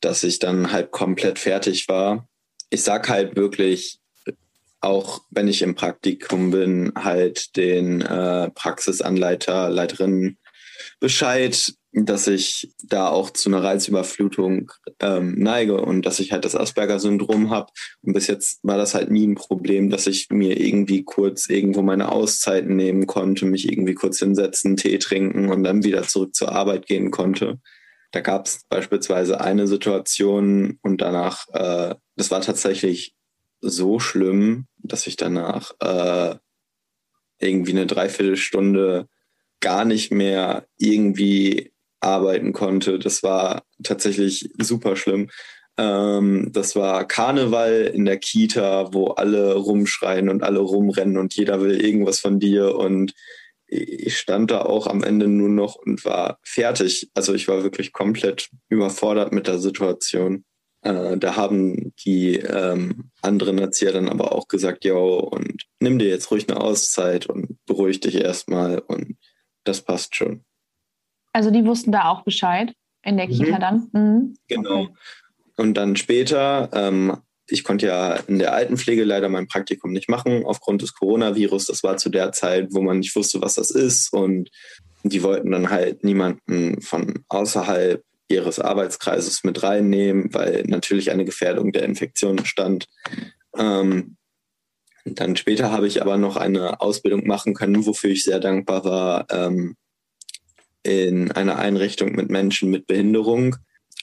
[0.00, 2.28] dass ich dann halt komplett fertig war.
[2.70, 4.01] Ich sag halt wirklich,
[4.82, 10.38] auch wenn ich im Praktikum bin, halt den äh, Praxisanleiter, Leiterinnen
[11.00, 16.56] Bescheid, dass ich da auch zu einer Reizüberflutung ähm, neige und dass ich halt das
[16.56, 17.70] Asperger-Syndrom habe.
[18.00, 21.82] Und bis jetzt war das halt nie ein Problem, dass ich mir irgendwie kurz irgendwo
[21.82, 26.52] meine Auszeiten nehmen konnte, mich irgendwie kurz hinsetzen, Tee trinken und dann wieder zurück zur
[26.52, 27.60] Arbeit gehen konnte.
[28.10, 33.14] Da gab es beispielsweise eine Situation und danach, äh, das war tatsächlich
[33.62, 36.36] so schlimm, dass ich danach äh,
[37.38, 39.08] irgendwie eine Dreiviertelstunde
[39.60, 42.98] gar nicht mehr irgendwie arbeiten konnte.
[42.98, 45.30] Das war tatsächlich super schlimm.
[45.78, 51.60] Ähm, das war Karneval in der Kita, wo alle rumschreien und alle rumrennen und jeder
[51.60, 52.74] will irgendwas von dir.
[52.74, 53.14] Und
[53.66, 57.10] ich stand da auch am Ende nur noch und war fertig.
[57.14, 60.44] Also ich war wirklich komplett überfordert mit der Situation.
[60.82, 66.08] Äh, da haben die ähm, anderen Erzieher dann aber auch gesagt, yo, und nimm dir
[66.08, 69.16] jetzt ruhig eine Auszeit und beruhig dich erstmal und
[69.64, 70.44] das passt schon.
[71.32, 73.60] Also die wussten da auch Bescheid in der Kita mhm.
[73.60, 73.88] dann?
[73.92, 74.36] Mhm.
[74.48, 74.82] Genau.
[74.82, 74.94] Okay.
[75.56, 77.16] Und dann später, ähm,
[77.48, 81.66] ich konnte ja in der Altenpflege leider mein Praktikum nicht machen aufgrund des Coronavirus.
[81.66, 84.12] Das war zu der Zeit, wo man nicht wusste, was das ist.
[84.12, 84.50] Und
[85.04, 91.72] die wollten dann halt niemanden von außerhalb ihres Arbeitskreises mit reinnehmen, weil natürlich eine Gefährdung
[91.72, 92.88] der Infektion stand.
[93.56, 94.16] Ähm,
[95.04, 99.26] dann später habe ich aber noch eine Ausbildung machen können, wofür ich sehr dankbar war,
[99.30, 99.76] ähm,
[100.84, 103.56] in einer Einrichtung mit Menschen mit Behinderung.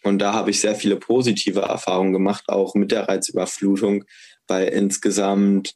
[0.04, 4.06] Und da habe ich sehr viele positive Erfahrungen gemacht, auch mit der Reizüberflutung,
[4.48, 5.76] weil insgesamt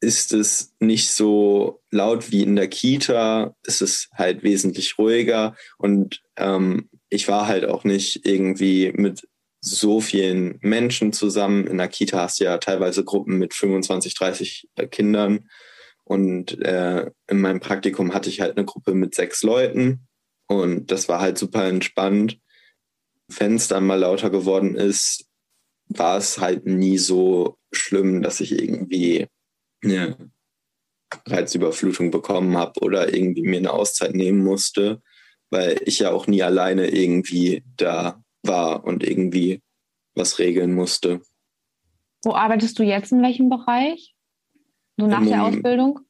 [0.00, 3.54] ist es nicht so laut wie in der Kita.
[3.64, 9.28] Es ist halt wesentlich ruhiger und ähm, ich war halt auch nicht irgendwie mit
[9.60, 11.66] so vielen Menschen zusammen.
[11.66, 15.50] In der Kita hast du ja teilweise Gruppen mit 25, 30 äh, Kindern.
[16.04, 20.08] Und äh, in meinem Praktikum hatte ich halt eine Gruppe mit sechs Leuten.
[20.48, 22.40] Und das war halt super entspannt.
[23.28, 25.26] Wenn es dann mal lauter geworden ist,
[25.88, 29.26] war es halt nie so schlimm, dass ich irgendwie
[29.84, 30.16] eine
[31.26, 35.02] Reizüberflutung bekommen habe oder irgendwie mir eine Auszeit nehmen musste,
[35.52, 39.60] weil ich ja auch nie alleine irgendwie da war und irgendwie
[40.14, 41.20] was regeln musste.
[42.24, 44.14] Wo arbeitest du jetzt in welchem Bereich?
[44.96, 46.00] So nach um, der Ausbildung?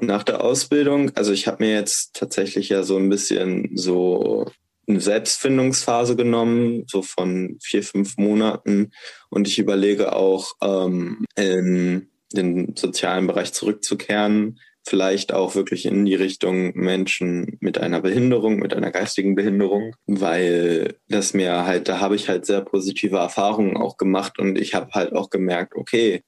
[0.00, 4.50] Nach der Ausbildung, also ich habe mir jetzt tatsächlich ja so ein bisschen so
[4.88, 8.92] eine Selbstfindungsphase genommen, so von vier, fünf Monaten.
[9.30, 16.14] Und ich überlege auch, ähm, in den sozialen Bereich zurückzukehren, vielleicht auch wirklich in die
[16.14, 22.14] Richtung Menschen mit einer Behinderung, mit einer geistigen Behinderung, weil das mir halt, da habe
[22.14, 26.22] ich halt sehr positive Erfahrungen auch gemacht und ich habe halt auch gemerkt, okay,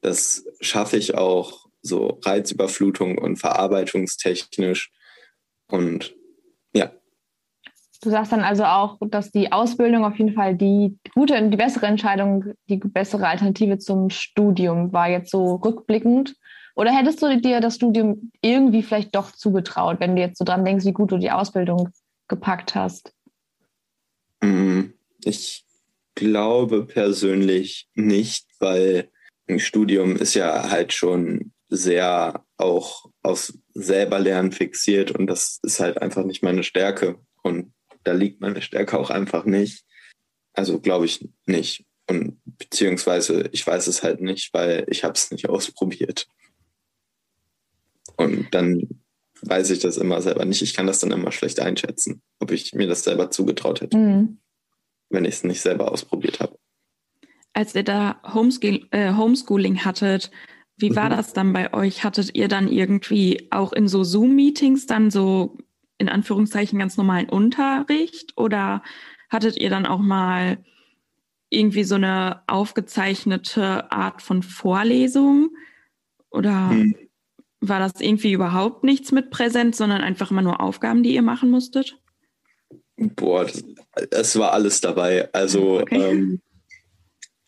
[0.00, 4.90] das schaffe ich auch so Reizüberflutung und verarbeitungstechnisch
[5.70, 6.14] und
[6.72, 6.90] ja.
[8.00, 11.86] Du sagst dann also auch, dass die Ausbildung auf jeden Fall die gute, die bessere
[11.86, 16.34] Entscheidung, die bessere Alternative zum Studium war jetzt so rückblickend
[16.78, 20.64] oder hättest du dir das Studium irgendwie vielleicht doch zugetraut, wenn du jetzt so dran
[20.64, 21.88] denkst, wie gut du die Ausbildung
[22.28, 23.12] gepackt hast?
[24.40, 24.90] Mm,
[25.24, 25.64] ich
[26.14, 29.10] glaube persönlich nicht, weil
[29.48, 35.80] ein Studium ist ja halt schon sehr auch aus selber lernen fixiert und das ist
[35.80, 37.72] halt einfach nicht meine Stärke und
[38.04, 39.84] da liegt meine Stärke auch einfach nicht.
[40.52, 45.32] Also glaube ich nicht und beziehungsweise ich weiß es halt nicht, weil ich habe es
[45.32, 46.28] nicht ausprobiert.
[48.18, 48.82] Und dann
[49.42, 50.60] weiß ich das immer selber nicht.
[50.60, 54.38] Ich kann das dann immer schlecht einschätzen, ob ich mir das selber zugetraut hätte, mhm.
[55.08, 56.58] wenn ich es nicht selber ausprobiert habe.
[57.52, 60.30] Als ihr da Homeschool, äh, Homeschooling hattet,
[60.76, 61.16] wie war mhm.
[61.16, 62.04] das dann bei euch?
[62.04, 65.56] Hattet ihr dann irgendwie auch in so Zoom-Meetings dann so
[65.96, 68.82] in Anführungszeichen ganz normalen Unterricht oder
[69.30, 70.58] hattet ihr dann auch mal
[71.50, 75.50] irgendwie so eine aufgezeichnete Art von Vorlesung?
[76.30, 77.07] Oder mhm
[77.60, 81.50] war das irgendwie überhaupt nichts mit Präsenz, sondern einfach immer nur Aufgaben, die ihr machen
[81.50, 81.98] musstet?
[82.96, 83.46] Boah,
[84.10, 85.32] es war alles dabei.
[85.32, 86.10] Also okay.
[86.10, 86.40] ähm,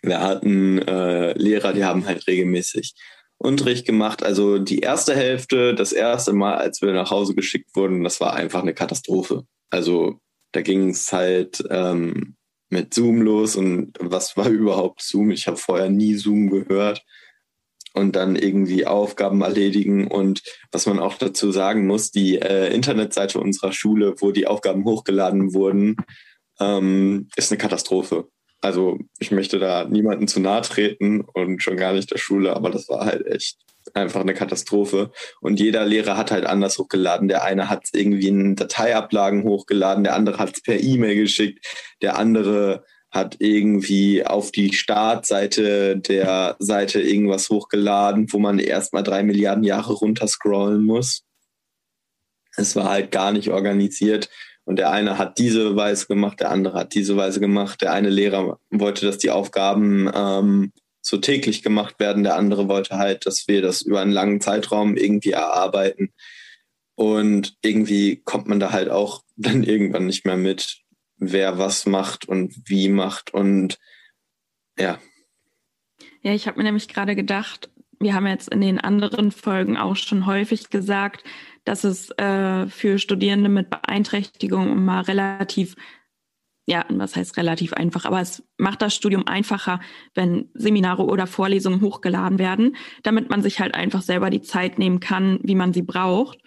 [0.03, 2.95] wir hatten äh, Lehrer, die haben halt regelmäßig
[3.39, 4.23] Unterricht gemacht.
[4.23, 8.35] Also die erste Hälfte, das erste Mal, als wir nach Hause geschickt wurden, das war
[8.35, 9.45] einfach eine Katastrophe.
[9.71, 10.21] Also
[10.53, 12.37] da ging es halt ähm,
[12.69, 15.31] mit Zoom los und was war überhaupt Zoom?
[15.31, 17.05] Ich habe vorher nie Zoom gehört
[17.95, 20.07] und dann irgendwie Aufgaben erledigen.
[20.07, 24.85] Und was man auch dazu sagen muss, die äh, Internetseite unserer Schule, wo die Aufgaben
[24.85, 25.97] hochgeladen wurden,
[26.61, 28.29] ähm, ist eine Katastrophe.
[28.61, 32.71] Also ich möchte da niemanden zu nahe treten und schon gar nicht der Schule, aber
[32.71, 33.59] das war halt echt
[33.95, 35.11] einfach eine Katastrophe.
[35.41, 37.29] Und jeder Lehrer hat halt anders hochgeladen.
[37.29, 41.65] Der eine hat irgendwie in Dateiablagen hochgeladen, der andere hat es per E-Mail geschickt,
[42.03, 49.23] der andere hat irgendwie auf die Startseite der Seite irgendwas hochgeladen, wo man erstmal drei
[49.23, 51.23] Milliarden Jahre runterscrollen muss.
[52.57, 54.29] Es war halt gar nicht organisiert.
[54.65, 57.83] Und der eine hat diese Weise gemacht, der andere hat diese Weise gemacht.
[57.83, 62.23] Der eine Lehrer wollte, dass die Aufgaben ähm, so täglich gemacht werden.
[62.23, 66.13] Der andere wollte halt, dass wir das über einen langen Zeitraum irgendwie erarbeiten.
[66.95, 70.80] Und irgendwie kommt man da halt auch dann irgendwann nicht mehr mit,
[71.21, 73.79] wer was macht und wie macht und
[74.79, 74.99] ja.
[76.23, 79.97] Ja, ich habe mir nämlich gerade gedacht, wir haben jetzt in den anderen Folgen auch
[79.97, 81.23] schon häufig gesagt,
[81.65, 85.77] dass es äh, für Studierende mit Beeinträchtigung mal relativ,
[86.67, 89.81] ja, was heißt relativ einfach, aber es macht das Studium einfacher,
[90.15, 95.01] wenn Seminare oder Vorlesungen hochgeladen werden, damit man sich halt einfach selber die Zeit nehmen
[95.01, 96.39] kann, wie man sie braucht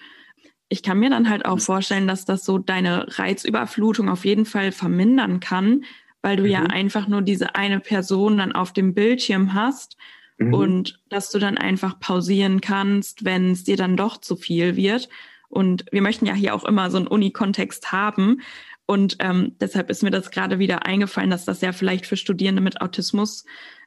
[0.73, 4.71] ich kann mir dann halt auch vorstellen, dass das so deine Reizüberflutung auf jeden Fall
[4.71, 5.83] vermindern kann,
[6.23, 6.49] weil du mhm.
[6.49, 9.97] ja einfach nur diese eine Person dann auf dem Bildschirm hast
[10.39, 10.51] mhm.
[10.51, 15.09] und dass du dann einfach pausieren kannst, wenn es dir dann doch zu viel wird.
[15.47, 18.41] Und wir möchten ja hier auch immer so einen Uni-Kontext haben.
[18.87, 22.63] Und ähm, deshalb ist mir das gerade wieder eingefallen, dass das ja vielleicht für Studierende
[22.63, 23.45] mit Autismus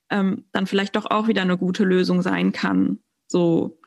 [0.08, 3.00] ähm, dann vielleicht doch auch wieder eine gute Lösung sein kann.
[3.26, 3.80] So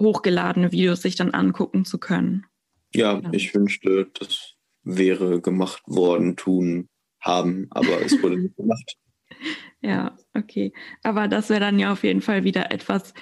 [0.00, 2.46] hochgeladene Videos sich dann angucken zu können.
[2.94, 6.88] Ja, ja, ich wünschte, das wäre gemacht worden, tun,
[7.20, 8.96] haben, aber es wurde nicht gemacht.
[9.82, 10.74] Ja, okay.
[11.02, 13.14] Aber das wäre dann ja auf jeden Fall wieder etwas,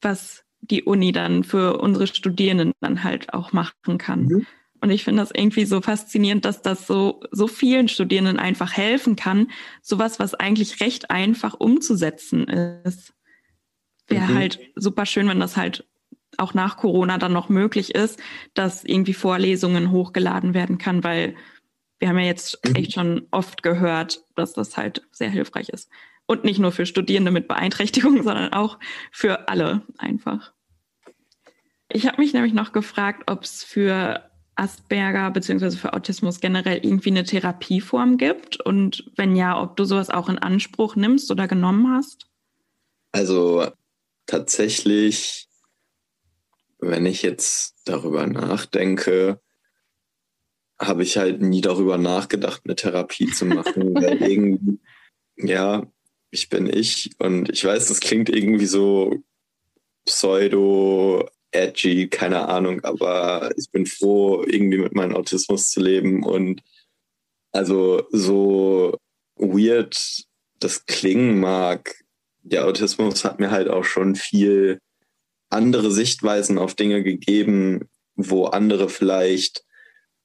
[0.00, 4.24] was die Uni dann für unsere Studierenden dann halt auch machen kann.
[4.24, 4.46] Mhm.
[4.80, 9.16] Und ich finde das irgendwie so faszinierend, dass das so, so vielen Studierenden einfach helfen
[9.16, 9.50] kann,
[9.82, 13.12] sowas, was eigentlich recht einfach umzusetzen ist.
[14.06, 14.34] Wäre mhm.
[14.34, 15.86] halt super schön, wenn das halt
[16.38, 18.20] auch nach Corona dann noch möglich ist,
[18.54, 21.34] dass irgendwie Vorlesungen hochgeladen werden kann, weil
[21.98, 22.74] wir haben ja jetzt mhm.
[22.74, 25.90] echt schon oft gehört, dass das halt sehr hilfreich ist.
[26.26, 28.78] Und nicht nur für Studierende mit Beeinträchtigungen, sondern auch
[29.12, 30.52] für alle einfach.
[31.88, 37.10] Ich habe mich nämlich noch gefragt, ob es für Asperger beziehungsweise für Autismus generell irgendwie
[37.10, 41.94] eine Therapieform gibt und wenn ja, ob du sowas auch in Anspruch nimmst oder genommen
[41.94, 42.26] hast?
[43.12, 43.66] Also
[44.26, 45.45] tatsächlich
[46.78, 49.40] wenn ich jetzt darüber nachdenke,
[50.78, 54.78] habe ich halt nie darüber nachgedacht, eine Therapie zu machen, weil irgendwie,
[55.36, 55.86] ja,
[56.30, 59.22] ich bin ich und ich weiß, das klingt irgendwie so
[60.04, 66.62] pseudo edgy, keine Ahnung, aber ich bin froh, irgendwie mit meinem Autismus zu leben und
[67.52, 68.98] also so
[69.36, 70.24] weird
[70.58, 71.94] das klingen mag,
[72.42, 74.80] der Autismus hat mir halt auch schon viel
[75.56, 79.64] andere Sichtweisen auf Dinge gegeben, wo andere vielleicht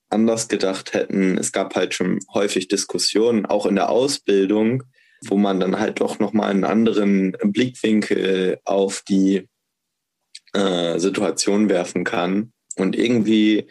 [0.09, 1.37] anders gedacht hätten.
[1.37, 4.83] Es gab halt schon häufig Diskussionen, auch in der Ausbildung,
[5.25, 9.47] wo man dann halt doch nochmal einen anderen Blickwinkel auf die
[10.53, 12.51] äh, Situation werfen kann.
[12.75, 13.67] Und irgendwie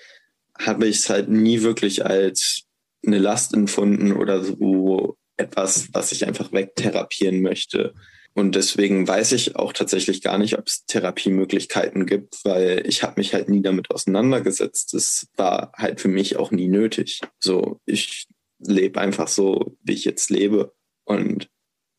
[0.58, 2.62] habe ich es halt nie wirklich als
[3.04, 7.94] eine Last empfunden oder so etwas, was ich einfach wegtherapieren möchte.
[8.34, 13.14] Und deswegen weiß ich auch tatsächlich gar nicht, ob es Therapiemöglichkeiten gibt, weil ich habe
[13.20, 14.94] mich halt nie damit auseinandergesetzt.
[14.94, 17.20] Es war halt für mich auch nie nötig.
[17.40, 20.72] So, ich lebe einfach so, wie ich jetzt lebe.
[21.04, 21.48] Und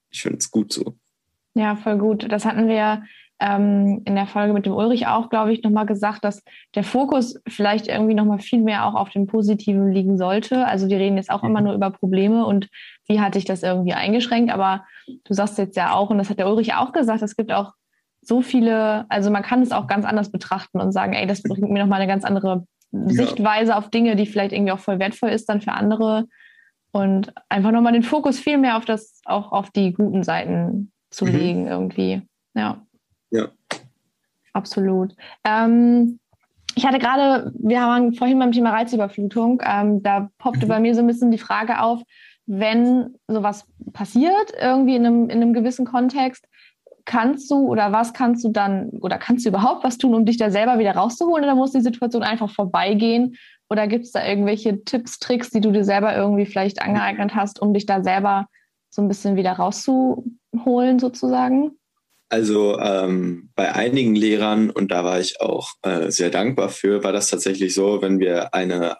[0.10, 0.98] ich finde es gut so.
[1.54, 2.32] Ja, voll gut.
[2.32, 3.04] Das hatten wir
[3.42, 6.44] ähm, in der Folge mit dem Ulrich auch, glaube ich, nochmal gesagt, dass
[6.76, 10.68] der Fokus vielleicht irgendwie nochmal viel mehr auch auf dem Positiven liegen sollte.
[10.68, 11.50] Also wir reden jetzt auch mhm.
[11.50, 12.70] immer nur über Probleme und
[13.08, 14.54] wie hatte ich das irgendwie eingeschränkt.
[14.54, 17.52] Aber du sagst jetzt ja auch, und das hat der Ulrich auch gesagt, es gibt
[17.52, 17.74] auch
[18.22, 21.72] so viele, also man kann es auch ganz anders betrachten und sagen, ey, das bringt
[21.72, 23.08] mir nochmal eine ganz andere ja.
[23.08, 26.26] Sichtweise auf Dinge, die vielleicht irgendwie auch voll wertvoll ist dann für andere.
[26.92, 31.26] Und einfach nochmal den Fokus viel mehr auf das, auch auf die guten Seiten zu
[31.26, 31.32] mhm.
[31.32, 32.22] legen irgendwie.
[32.54, 32.86] Ja.
[33.32, 33.48] Ja.
[34.54, 35.15] Absolut.
[35.44, 36.20] Ähm,
[36.76, 40.70] ich hatte gerade, wir waren vorhin beim Thema Reizüberflutung, ähm, da poppte mhm.
[40.70, 42.01] bei mir so ein bisschen die Frage auf,
[42.45, 46.47] wenn sowas passiert, irgendwie in einem, in einem gewissen Kontext,
[47.06, 50.38] kannst du oder was kannst du dann oder kannst du überhaupt was tun, um dich
[50.38, 53.36] da selber wieder rauszuholen oder muss die Situation einfach vorbeigehen?
[53.70, 57.62] Oder gibt es da irgendwelche Tipps, Tricks, die du dir selber irgendwie vielleicht angeeignet hast,
[57.62, 58.47] um dich da selber
[58.89, 61.72] so ein bisschen wieder rauszuholen sozusagen?
[62.32, 67.12] Also ähm, bei einigen Lehrern, und da war ich auch äh, sehr dankbar für, war
[67.12, 68.96] das tatsächlich so, wenn wir eine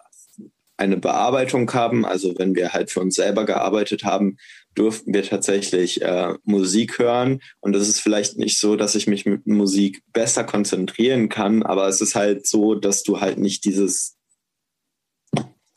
[0.76, 2.04] eine Bearbeitung haben.
[2.04, 4.36] Also wenn wir halt für uns selber gearbeitet haben,
[4.74, 7.40] durften wir tatsächlich äh, Musik hören.
[7.60, 11.88] Und es ist vielleicht nicht so, dass ich mich mit Musik besser konzentrieren kann, aber
[11.88, 14.16] es ist halt so, dass du halt nicht dieses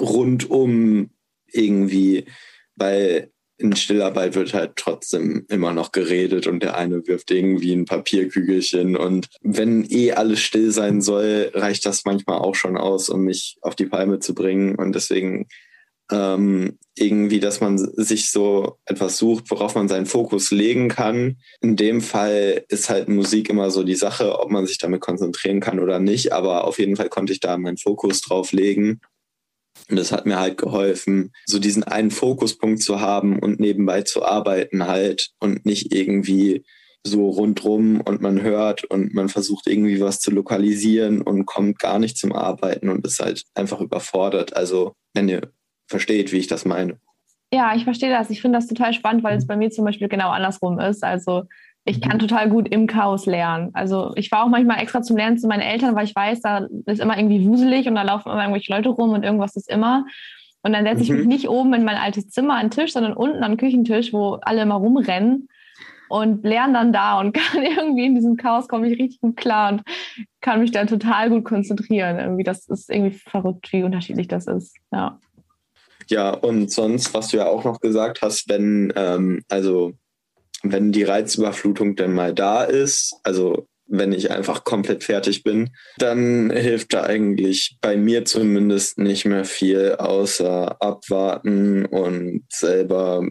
[0.02, 1.12] rundum
[1.48, 2.26] irgendwie,
[2.76, 7.86] weil in Stillarbeit wird halt trotzdem immer noch geredet und der eine wirft irgendwie ein
[7.86, 8.98] Papierkügelchen.
[8.98, 13.58] Und wenn eh alles still sein soll, reicht das manchmal auch schon aus, um mich
[13.62, 14.76] auf die Palme zu bringen.
[14.76, 15.48] Und deswegen
[16.12, 21.38] ähm, irgendwie, dass man sich so etwas sucht, worauf man seinen Fokus legen kann.
[21.62, 25.62] In dem Fall ist halt Musik immer so die Sache, ob man sich damit konzentrieren
[25.62, 29.00] kann oder nicht, aber auf jeden Fall konnte ich da meinen Fokus drauf legen
[29.90, 34.24] und das hat mir halt geholfen, so diesen einen Fokuspunkt zu haben und nebenbei zu
[34.24, 36.64] arbeiten halt und nicht irgendwie
[37.06, 42.00] so rundrum und man hört und man versucht irgendwie was zu lokalisieren und kommt gar
[42.00, 44.56] nicht zum Arbeiten und ist halt einfach überfordert.
[44.56, 45.52] Also wenn ihr
[45.88, 47.00] versteht, wie ich das meine.
[47.54, 48.32] Ja, ich verstehe das.
[48.32, 51.04] Ich finde das total spannend, weil es bei mir zum Beispiel genau andersrum ist.
[51.04, 51.44] Also
[51.86, 52.22] ich kann mhm.
[52.22, 53.70] total gut im Chaos lernen.
[53.74, 56.68] Also ich war auch manchmal extra zum Lernen zu meinen Eltern, weil ich weiß, da
[56.88, 60.06] ist immer irgendwie wuselig und da laufen immer irgendwelche Leute rum und irgendwas ist immer.
[60.64, 61.28] Und dann setze ich mich mhm.
[61.28, 64.64] nicht oben in mein altes Zimmer an den Tisch, sondern unten am Küchentisch, wo alle
[64.64, 65.48] immer rumrennen
[66.10, 69.74] und lerne dann da und kann irgendwie in diesem Chaos komme ich richtig gut klar
[69.74, 69.84] und
[70.42, 72.18] kann mich dann total gut konzentrieren.
[72.18, 74.76] Irgendwie, das ist irgendwie verrückt, wie unterschiedlich das ist.
[74.92, 75.20] Ja.
[76.08, 79.94] Ja, und sonst, was du ja auch noch gesagt hast, wenn, ähm, also
[80.72, 86.50] wenn die Reizüberflutung dann mal da ist, also wenn ich einfach komplett fertig bin, dann
[86.50, 93.28] hilft da eigentlich bei mir zumindest nicht mehr viel, außer abwarten und selber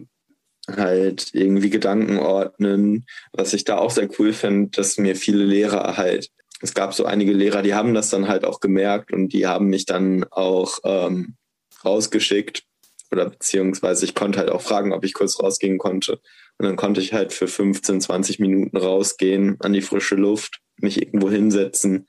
[0.67, 3.05] halt irgendwie Gedanken ordnen.
[3.33, 6.29] Was ich da auch sehr cool finde, dass mir viele Lehrer halt,
[6.61, 9.67] es gab so einige Lehrer, die haben das dann halt auch gemerkt und die haben
[9.67, 11.35] mich dann auch ähm,
[11.83, 12.63] rausgeschickt
[13.11, 16.19] oder beziehungsweise ich konnte halt auch fragen, ob ich kurz rausgehen konnte.
[16.57, 21.01] Und dann konnte ich halt für 15, 20 Minuten rausgehen an die frische Luft, mich
[21.01, 22.07] irgendwo hinsetzen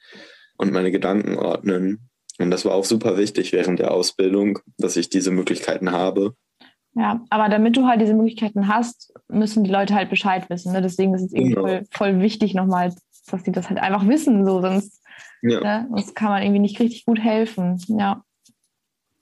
[0.57, 2.09] und meine Gedanken ordnen.
[2.38, 6.34] Und das war auch super wichtig während der Ausbildung, dass ich diese Möglichkeiten habe.
[6.94, 10.72] Ja, aber damit du halt diese Möglichkeiten hast, müssen die Leute halt Bescheid wissen.
[10.72, 10.80] Ne?
[10.80, 11.66] Deswegen ist es irgendwie genau.
[11.66, 12.94] voll, voll, wichtig nochmal,
[13.30, 14.47] dass die das halt einfach wissen.
[14.47, 15.03] So, sonst,
[15.42, 15.61] ja.
[15.61, 15.88] ne?
[15.90, 17.78] sonst kann man irgendwie nicht richtig gut helfen.
[17.88, 18.24] Ja.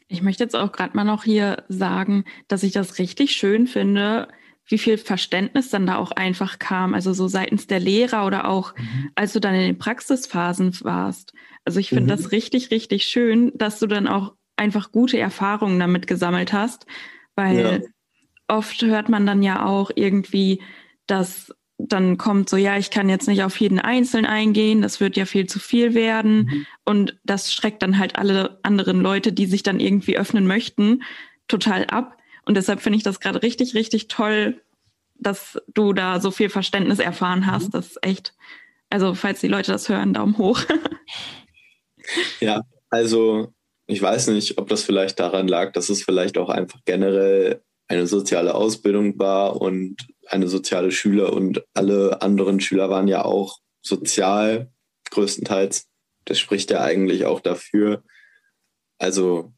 [0.07, 4.29] Ich möchte jetzt auch gerade mal noch hier sagen, dass ich das richtig schön finde,
[4.67, 8.75] wie viel Verständnis dann da auch einfach kam, also so seitens der Lehrer oder auch
[8.77, 9.11] mhm.
[9.15, 11.35] als du dann in den Praxisphasen warst.
[11.65, 12.09] Also ich finde mhm.
[12.09, 16.87] das richtig, richtig schön, dass du dann auch einfach gute Erfahrungen damit gesammelt hast,
[17.35, 17.89] weil ja.
[18.57, 20.63] oft hört man dann ja auch irgendwie,
[21.07, 25.17] dass dann kommt so, ja, ich kann jetzt nicht auf jeden Einzelnen eingehen, das wird
[25.17, 26.45] ja viel zu viel werden.
[26.45, 26.67] Mhm.
[26.85, 31.03] Und das schreckt dann halt alle anderen Leute, die sich dann irgendwie öffnen möchten,
[31.49, 32.17] total ab.
[32.45, 34.61] Und deshalb finde ich das gerade richtig, richtig toll,
[35.15, 37.69] dass du da so viel Verständnis erfahren hast.
[37.69, 37.71] Mhm.
[37.73, 38.35] Das ist echt,
[38.91, 40.61] also falls die Leute das hören, Daumen hoch.
[42.41, 43.53] ja, also
[43.87, 48.07] ich weiß nicht, ob das vielleicht daran lag, dass es vielleicht auch einfach generell eine
[48.07, 54.71] soziale Ausbildung war und eine soziale Schüler und alle anderen Schüler waren ja auch sozial
[55.11, 55.87] größtenteils.
[56.25, 58.03] Das spricht ja eigentlich auch dafür.
[58.99, 59.53] Also,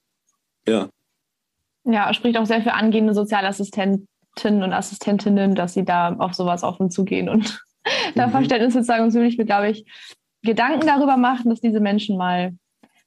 [0.66, 0.90] ja.
[1.86, 6.90] Ja, spricht auch sehr für angehende Sozialassistentinnen und Assistentinnen, dass sie da auf sowas offen
[6.90, 7.64] zugehen und
[8.14, 8.32] da mhm.
[8.32, 9.84] Verständnis sozusagen und wirklich, glaube ich,
[10.42, 12.54] Gedanken darüber machen, dass diese Menschen mal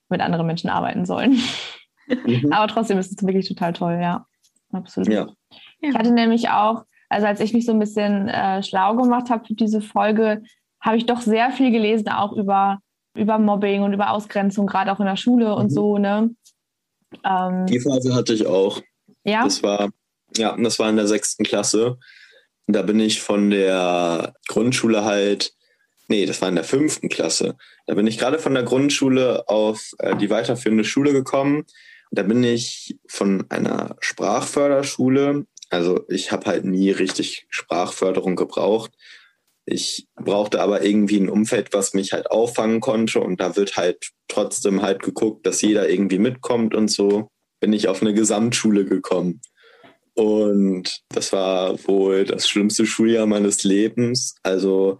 [0.09, 1.39] mit anderen Menschen arbeiten sollen.
[2.07, 2.51] Mhm.
[2.51, 4.25] Aber trotzdem ist es wirklich total toll, ja.
[4.71, 5.09] Absolut.
[5.09, 5.27] Ja.
[5.81, 9.45] Ich hatte nämlich auch, also als ich mich so ein bisschen äh, schlau gemacht habe
[9.45, 10.43] für diese Folge,
[10.81, 12.79] habe ich doch sehr viel gelesen, auch über,
[13.15, 15.69] über Mobbing und über Ausgrenzung, gerade auch in der Schule und mhm.
[15.69, 16.29] so, ne?
[17.23, 18.81] Ähm, Die Phase hatte ich auch.
[19.23, 19.43] Ja.
[19.43, 19.89] Das war,
[20.37, 21.97] ja, das war in der sechsten Klasse.
[22.67, 25.53] Da bin ich von der Grundschule halt,
[26.07, 27.57] nee, das war in der fünften Klasse.
[27.87, 31.65] Da bin ich gerade von der Grundschule auf äh, die weiterführende Schule gekommen.
[32.11, 35.45] Da bin ich von einer Sprachförderschule.
[35.69, 38.91] Also ich habe halt nie richtig Sprachförderung gebraucht.
[39.71, 43.21] Ich brauchte aber irgendwie ein Umfeld, was mich halt auffangen konnte.
[43.21, 47.29] Und da wird halt trotzdem halt geguckt, dass jeder irgendwie mitkommt und so.
[47.59, 49.41] Bin ich auf eine Gesamtschule gekommen.
[50.15, 54.35] Und das war wohl das schlimmste Schuljahr meines Lebens.
[54.43, 54.97] Also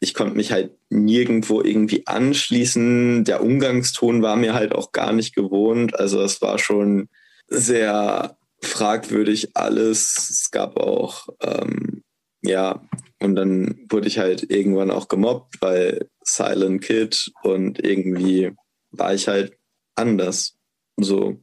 [0.00, 3.24] ich konnte mich halt nirgendwo irgendwie anschließen.
[3.24, 5.98] Der Umgangston war mir halt auch gar nicht gewohnt.
[5.98, 7.08] Also es war schon
[7.48, 10.28] sehr fragwürdig alles.
[10.30, 12.03] Es gab auch ähm,
[12.44, 12.86] ja,
[13.20, 18.52] und dann wurde ich halt irgendwann auch gemobbt, weil Silent Kid und irgendwie
[18.90, 19.56] war ich halt
[19.94, 20.58] anders.
[20.96, 21.40] So.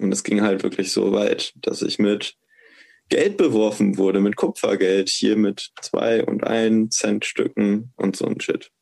[0.00, 2.36] Und es ging halt wirklich so weit, dass ich mit
[3.08, 8.40] Geld beworfen wurde, mit Kupfergeld, hier mit zwei und ein Cent Stücken und so ein
[8.40, 8.72] Shit.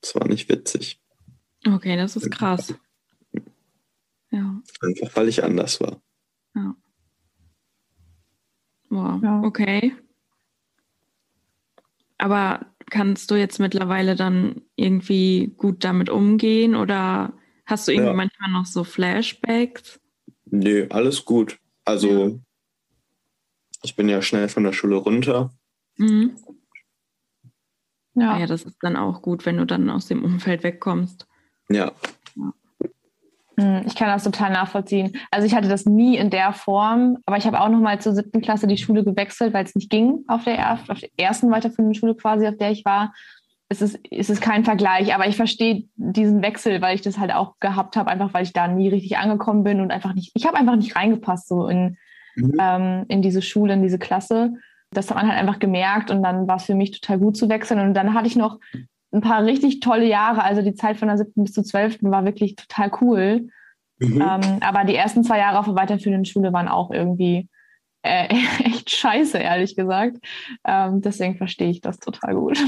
[0.00, 1.00] Das war nicht witzig.
[1.64, 2.74] Okay, das ist krass.
[4.30, 4.60] Ja.
[4.80, 6.02] Einfach weil ich anders war.
[6.56, 6.74] Ja.
[8.88, 9.42] Wow, ja.
[9.44, 9.92] okay.
[12.22, 17.32] Aber kannst du jetzt mittlerweile dann irgendwie gut damit umgehen oder
[17.66, 18.14] hast du irgendwie ja.
[18.14, 19.98] manchmal noch so Flashbacks?
[20.44, 21.58] Nee, alles gut.
[21.84, 22.38] Also ja.
[23.82, 25.52] ich bin ja schnell von der Schule runter.
[25.96, 26.36] Mhm.
[28.14, 28.38] Ja.
[28.38, 31.26] ja, das ist dann auch gut, wenn du dann aus dem Umfeld wegkommst.
[31.70, 31.90] Ja.
[33.58, 35.12] Hm, ich kann das total nachvollziehen.
[35.30, 38.14] Also ich hatte das nie in der Form, aber ich habe auch noch mal zur
[38.14, 41.94] siebten Klasse die Schule gewechselt, weil es nicht ging auf der, auf der ersten weiterführenden
[41.94, 43.12] Schule quasi, auf der ich war.
[43.68, 47.32] Es ist, es ist kein Vergleich, aber ich verstehe diesen Wechsel, weil ich das halt
[47.32, 50.46] auch gehabt habe, einfach weil ich da nie richtig angekommen bin und einfach nicht, ich
[50.46, 51.96] habe einfach nicht reingepasst so in,
[52.36, 52.56] mhm.
[52.58, 54.54] ähm, in diese Schule, in diese Klasse.
[54.90, 57.48] Das hat man halt einfach gemerkt und dann war es für mich total gut zu
[57.48, 57.80] wechseln.
[57.80, 58.58] Und dann hatte ich noch
[59.12, 60.42] ein paar richtig tolle Jahre.
[60.42, 63.48] Also die Zeit von der siebten bis zur zwölften war wirklich total cool.
[63.98, 64.20] Mhm.
[64.20, 67.48] Ähm, aber die ersten zwei Jahre auf der weiterführenden Schule waren auch irgendwie
[68.02, 68.28] äh,
[68.64, 70.18] echt scheiße, ehrlich gesagt.
[70.64, 72.58] Ähm, deswegen verstehe ich das total gut.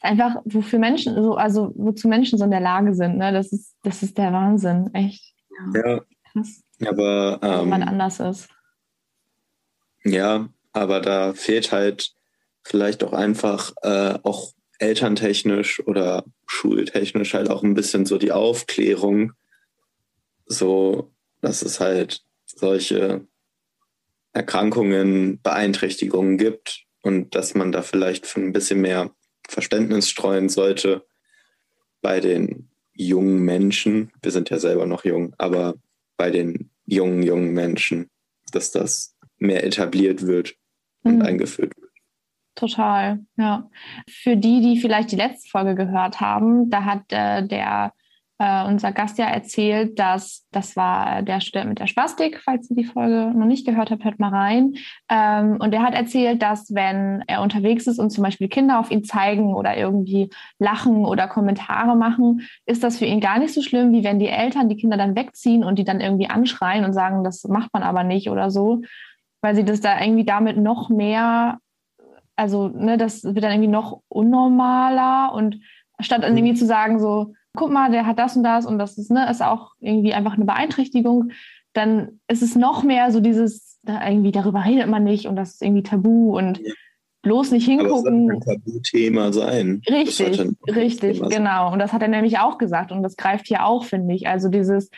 [0.00, 3.32] Einfach, wofür Menschen, so, also wozu Menschen so in der Lage sind, ne?
[3.32, 5.34] Das ist, das ist der Wahnsinn, echt.
[5.74, 6.00] Ja.
[6.32, 6.62] Krass.
[6.86, 8.48] Aber ähm, man anders ist.
[10.04, 12.12] Ja, aber da fehlt halt
[12.62, 19.32] vielleicht auch einfach äh, auch elterntechnisch oder schultechnisch halt auch ein bisschen so die Aufklärung,
[20.46, 23.26] so dass es halt solche
[24.32, 29.10] Erkrankungen, Beeinträchtigungen gibt und dass man da vielleicht für ein bisschen mehr
[29.48, 31.06] Verständnis streuen sollte
[32.00, 34.12] bei den jungen Menschen.
[34.22, 35.74] Wir sind ja selber noch jung, aber
[36.16, 38.10] bei den jungen, jungen Menschen,
[38.52, 40.54] dass das mehr etabliert wird
[41.02, 41.22] und mhm.
[41.22, 41.87] eingeführt wird.
[42.58, 43.70] Total, ja.
[44.08, 47.92] Für die, die vielleicht die letzte Folge gehört haben, da hat äh, der
[48.38, 52.74] äh, unser Gast ja erzählt, dass das war der Student mit der Spastik, falls ihr
[52.74, 54.74] die Folge noch nicht gehört habt, hört mal rein.
[55.08, 58.90] Ähm, und der hat erzählt, dass wenn er unterwegs ist und zum Beispiel Kinder auf
[58.90, 60.28] ihn zeigen oder irgendwie
[60.58, 64.26] lachen oder Kommentare machen, ist das für ihn gar nicht so schlimm, wie wenn die
[64.26, 67.84] Eltern die Kinder dann wegziehen und die dann irgendwie anschreien und sagen, das macht man
[67.84, 68.82] aber nicht oder so,
[69.42, 71.58] weil sie das da irgendwie damit noch mehr
[72.38, 75.60] also ne, das wird dann irgendwie noch unnormaler und
[75.98, 78.96] statt dann irgendwie zu sagen so, guck mal, der hat das und das und das
[78.96, 81.32] ist, ne, ist auch irgendwie einfach eine Beeinträchtigung,
[81.72, 85.54] dann ist es noch mehr so dieses, da irgendwie darüber redet man nicht und das
[85.54, 86.72] ist irgendwie tabu und ja.
[87.22, 88.30] bloß nicht hingucken.
[88.30, 89.82] Aber es ein Tabuthema sein.
[89.90, 91.72] Richtig, richtig, genau.
[91.72, 94.28] Und das hat er nämlich auch gesagt und das greift hier auch, finde ich.
[94.28, 94.90] Also dieses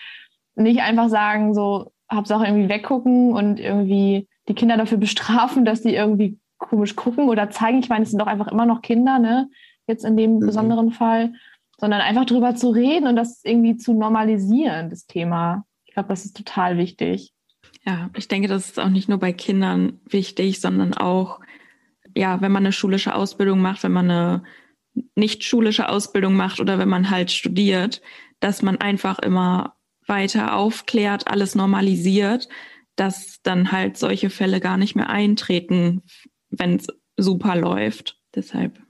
[0.56, 5.80] nicht einfach sagen, so, hab's auch irgendwie weggucken und irgendwie die Kinder dafür bestrafen, dass
[5.80, 7.80] die irgendwie komisch gucken oder zeigen.
[7.80, 9.50] Ich meine, es sind doch einfach immer noch Kinder, ne?
[9.88, 10.40] Jetzt in dem mhm.
[10.40, 11.32] besonderen Fall,
[11.80, 15.64] sondern einfach drüber zu reden und das irgendwie zu normalisieren, das Thema.
[15.86, 17.32] Ich glaube, das ist total wichtig.
[17.84, 21.40] Ja, ich denke, das ist auch nicht nur bei Kindern wichtig, sondern auch,
[22.14, 24.42] ja, wenn man eine schulische Ausbildung macht, wenn man eine
[25.14, 28.02] nicht schulische Ausbildung macht oder wenn man halt studiert,
[28.38, 32.48] dass man einfach immer weiter aufklärt, alles normalisiert,
[32.96, 36.02] dass dann halt solche Fälle gar nicht mehr eintreten,
[36.50, 38.20] wenn es super läuft.
[38.34, 38.80] Deshalb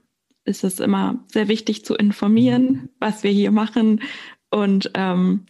[0.43, 4.01] ist es immer sehr wichtig zu informieren, was wir hier machen.
[4.49, 5.45] Und ähm,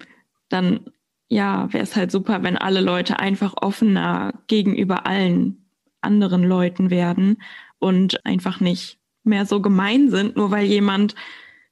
[0.49, 0.81] dann,
[1.27, 5.65] ja, wäre es halt super, wenn alle Leute einfach offener gegenüber allen
[6.01, 7.41] anderen Leuten werden
[7.79, 11.15] und einfach nicht mehr so gemein sind, nur weil jemand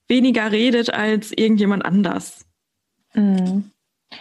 [0.07, 2.45] weniger redet als irgendjemand anders.
[3.13, 3.71] Mhm.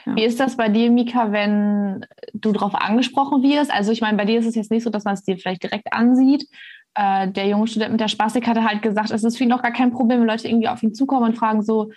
[0.07, 0.17] Ja.
[0.17, 3.73] Wie ist das bei dir, Mika, wenn du darauf angesprochen wirst?
[3.73, 5.63] Also ich meine, bei dir ist es jetzt nicht so, dass man es dir vielleicht
[5.63, 6.47] direkt ansieht.
[6.95, 9.63] Äh, der junge Student mit der Spastik hatte halt gesagt, es ist für ihn auch
[9.63, 11.91] gar kein Problem, wenn Leute irgendwie auf ihn zukommen und fragen so,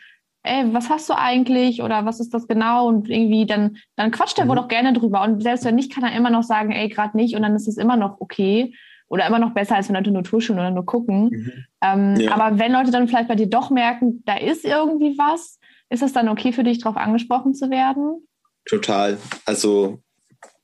[0.44, 2.88] ey, was hast du eigentlich oder was ist das genau?
[2.88, 4.50] Und irgendwie dann, dann quatscht er mhm.
[4.50, 5.22] wohl auch gerne drüber.
[5.24, 7.36] Und selbst wenn nicht, kann er immer noch sagen, ey, gerade nicht.
[7.36, 8.74] Und dann ist es immer noch okay.
[9.08, 11.24] Oder immer noch besser, als wenn Leute nur tuschen oder nur gucken.
[11.26, 11.52] Mhm.
[11.82, 12.32] Ähm, ja.
[12.34, 15.60] Aber wenn Leute dann vielleicht bei dir doch merken, da ist irgendwie was,
[15.92, 18.26] ist es dann okay für dich, darauf angesprochen zu werden?
[18.66, 19.18] Total.
[19.46, 20.02] Also,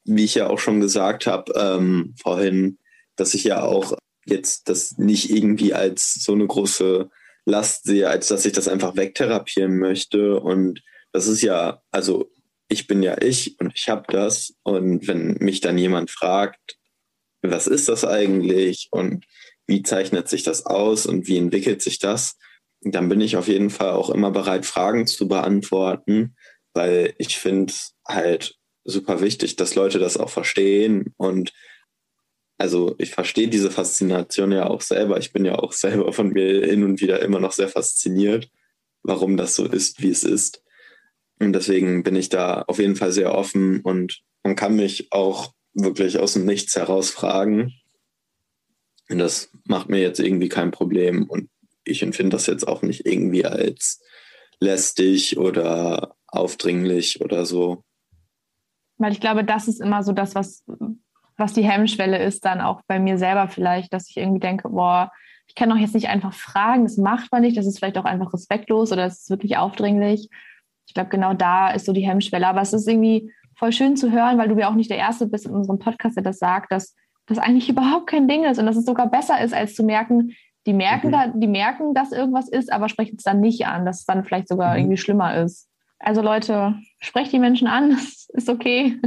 [0.05, 2.77] wie ich ja auch schon gesagt habe ähm, vorhin,
[3.17, 3.93] dass ich ja auch
[4.25, 7.09] jetzt das nicht irgendwie als so eine große
[7.45, 10.39] Last sehe, als dass ich das einfach wegtherapieren möchte.
[10.39, 12.31] Und das ist ja, also
[12.69, 14.53] ich bin ja ich und ich habe das.
[14.63, 16.77] Und wenn mich dann jemand fragt,
[17.41, 19.25] was ist das eigentlich und
[19.65, 22.37] wie zeichnet sich das aus und wie entwickelt sich das,
[22.81, 26.35] dann bin ich auf jeden Fall auch immer bereit, Fragen zu beantworten,
[26.73, 27.73] weil ich finde
[28.07, 31.51] halt super wichtig, dass Leute das auch verstehen und
[32.59, 35.19] also ich verstehe diese Faszination ja auch selber.
[35.19, 38.49] Ich bin ja auch selber von mir hin und wieder immer noch sehr fasziniert,
[39.03, 40.63] warum das so ist, wie es ist.
[41.39, 45.53] Und deswegen bin ich da auf jeden Fall sehr offen und man kann mich auch
[45.73, 47.73] wirklich aus dem Nichts heraus fragen.
[49.09, 51.29] Und das macht mir jetzt irgendwie kein Problem.
[51.29, 51.49] Und
[51.87, 54.01] ich empfinde das jetzt auch nicht irgendwie als
[54.59, 57.83] lästig oder aufdringlich oder so.
[58.97, 60.65] Weil ich glaube, das ist immer so das, was,
[61.37, 65.11] was die Hemmschwelle ist, dann auch bei mir selber vielleicht, dass ich irgendwie denke, boah,
[65.47, 68.05] ich kann doch jetzt nicht einfach fragen, das macht man nicht, das ist vielleicht auch
[68.05, 70.29] einfach respektlos oder das ist wirklich aufdringlich.
[70.87, 72.47] Ich glaube, genau da ist so die Hemmschwelle.
[72.47, 75.27] Aber es ist irgendwie voll schön zu hören, weil du ja auch nicht der Erste
[75.27, 76.95] bist in unserem Podcast, der das sagt, dass
[77.27, 80.33] das eigentlich überhaupt kein Ding ist und dass es sogar besser ist, als zu merken,
[80.67, 81.11] die merken, mhm.
[81.11, 84.23] da, die merken, dass irgendwas ist, aber sprechen es dann nicht an, dass es dann
[84.23, 84.81] vielleicht sogar mhm.
[84.81, 85.67] irgendwie schlimmer ist.
[85.99, 88.99] Also Leute, sprecht die Menschen an, das ist okay.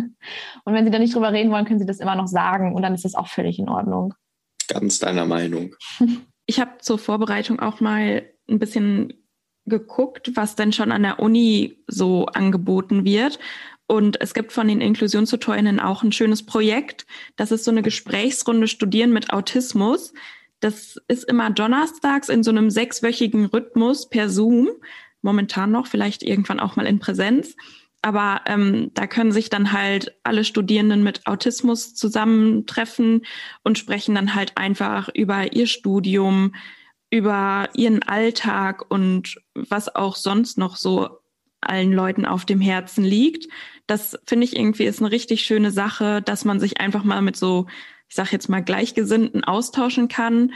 [0.65, 2.83] Und wenn sie da nicht drüber reden wollen, können sie das immer noch sagen und
[2.83, 4.15] dann ist das auch völlig in Ordnung.
[4.67, 5.75] Ganz deiner Meinung.
[6.47, 9.13] Ich habe zur Vorbereitung auch mal ein bisschen
[9.67, 13.39] geguckt, was denn schon an der Uni so angeboten wird.
[13.87, 17.07] Und es gibt von den Inklusionstutorinnen auch ein schönes Projekt.
[17.37, 20.13] Das ist so eine Gesprächsrunde Studieren mit Autismus.
[20.61, 24.69] Das ist immer donnerstags in so einem sechswöchigen Rhythmus per Zoom.
[25.23, 27.57] Momentan noch, vielleicht irgendwann auch mal in Präsenz.
[28.03, 33.27] Aber ähm, da können sich dann halt alle Studierenden mit Autismus zusammentreffen
[33.63, 36.55] und sprechen dann halt einfach über ihr Studium,
[37.11, 41.21] über ihren Alltag und was auch sonst noch so
[41.61, 43.49] allen Leuten auf dem Herzen liegt.
[43.87, 47.37] Das finde ich irgendwie ist eine richtig schöne Sache, dass man sich einfach mal mit
[47.37, 47.67] so,
[48.11, 50.53] ich sage jetzt mal Gleichgesinnten austauschen kann,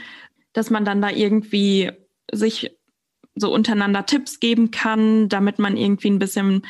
[0.53, 1.91] dass man dann da irgendwie
[2.31, 2.77] sich
[3.33, 6.67] so untereinander Tipps geben kann, damit man irgendwie ein bisschen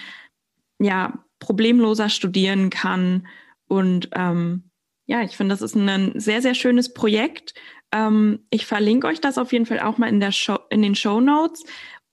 [0.79, 3.27] ja problemloser studieren kann.
[3.67, 4.69] Und ähm,
[5.07, 7.55] ja, ich finde, das ist ein sehr, sehr schönes Projekt.
[7.91, 10.95] Ähm, ich verlinke euch das auf jeden Fall auch mal in, der Show, in den
[10.95, 11.63] Show Notes.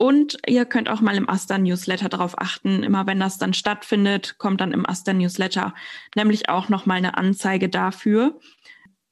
[0.03, 2.83] Und ihr könnt auch mal im Aster Newsletter darauf achten.
[2.83, 5.77] Immer wenn das dann stattfindet, kommt dann im Aster Newsletter
[6.17, 8.41] nämlich auch noch mal eine Anzeige dafür.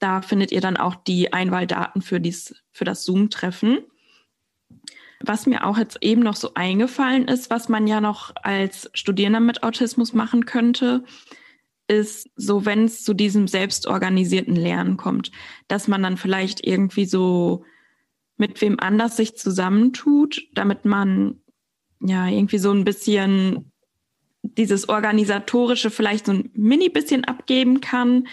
[0.01, 3.79] Da findet ihr dann auch die Einwahldaten für, dies, für das Zoom-Treffen.
[5.21, 9.39] Was mir auch jetzt eben noch so eingefallen ist, was man ja noch als Studierender
[9.39, 11.05] mit Autismus machen könnte,
[11.87, 15.31] ist so, wenn es zu diesem selbstorganisierten Lernen kommt,
[15.69, 17.65] dass man dann vielleicht irgendwie so
[18.41, 21.43] mit wem anders sich zusammentut, damit man
[22.01, 23.71] ja irgendwie so ein bisschen
[24.43, 28.27] dieses organisatorische vielleicht so ein mini bisschen abgeben kann.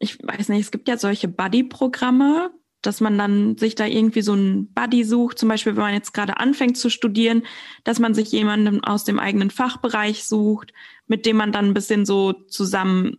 [0.00, 2.50] Ich weiß nicht, es gibt ja solche Buddy-Programme,
[2.82, 6.12] dass man dann sich da irgendwie so ein Buddy sucht, zum Beispiel wenn man jetzt
[6.12, 7.44] gerade anfängt zu studieren,
[7.84, 10.72] dass man sich jemanden aus dem eigenen Fachbereich sucht,
[11.06, 13.18] mit dem man dann ein bisschen so zusammen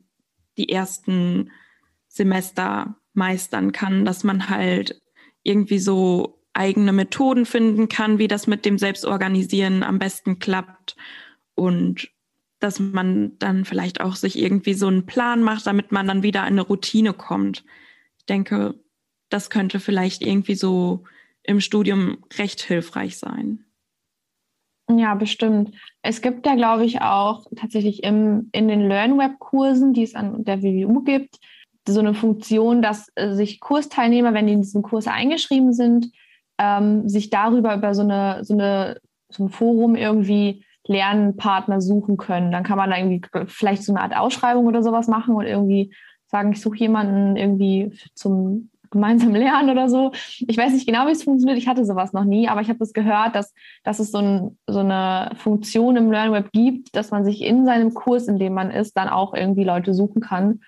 [0.58, 1.52] die ersten
[2.10, 5.03] Semester meistern kann, dass man halt
[5.44, 10.96] irgendwie so eigene Methoden finden kann, wie das mit dem Selbstorganisieren am besten klappt
[11.56, 12.10] und
[12.60, 16.42] dass man dann vielleicht auch sich irgendwie so einen Plan macht, damit man dann wieder
[16.42, 17.66] in eine Routine kommt.
[18.18, 18.76] Ich denke,
[19.30, 21.04] das könnte vielleicht irgendwie so
[21.44, 23.66] im Studium recht hilfreich sein.
[24.90, 25.76] Ja, bestimmt.
[26.02, 30.62] Es gibt ja, glaube ich, auch tatsächlich im, in den LearnWeb-Kursen, die es an der
[30.62, 31.40] WWU gibt,
[31.88, 36.12] so eine Funktion, dass äh, sich Kursteilnehmer, wenn die in diesen Kurs eingeschrieben sind,
[36.58, 42.52] ähm, sich darüber über so, eine, so, eine, so ein Forum irgendwie Lernpartner suchen können.
[42.52, 45.94] Dann kann man da irgendwie vielleicht so eine Art Ausschreibung oder sowas machen und irgendwie
[46.28, 50.12] sagen, ich suche jemanden irgendwie zum gemeinsam lernen oder so.
[50.40, 51.58] Ich weiß nicht genau, wie es funktioniert.
[51.58, 53.54] Ich hatte sowas noch nie, aber ich habe das gehört, dass,
[53.84, 57.94] dass es so, ein, so eine Funktion im LearnWeb gibt, dass man sich in seinem
[57.94, 60.62] Kurs, in dem man ist, dann auch irgendwie Leute suchen kann.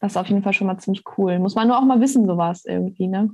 [0.00, 1.38] Das ist auf jeden Fall schon mal ziemlich cool.
[1.38, 3.30] Muss man nur auch mal wissen, sowas irgendwie, ne?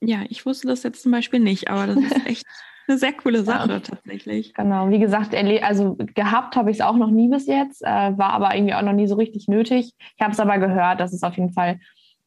[0.00, 2.46] Ja, ich wusste das jetzt zum Beispiel nicht, aber das ist echt
[2.88, 3.80] eine sehr coole Sache ja.
[3.80, 4.54] tatsächlich.
[4.54, 8.32] Genau, wie gesagt, also gehabt habe ich es auch noch nie bis jetzt, äh, war
[8.32, 9.92] aber irgendwie auch noch nie so richtig nötig.
[10.16, 11.78] Ich habe es aber gehört, dass es auf jeden Fall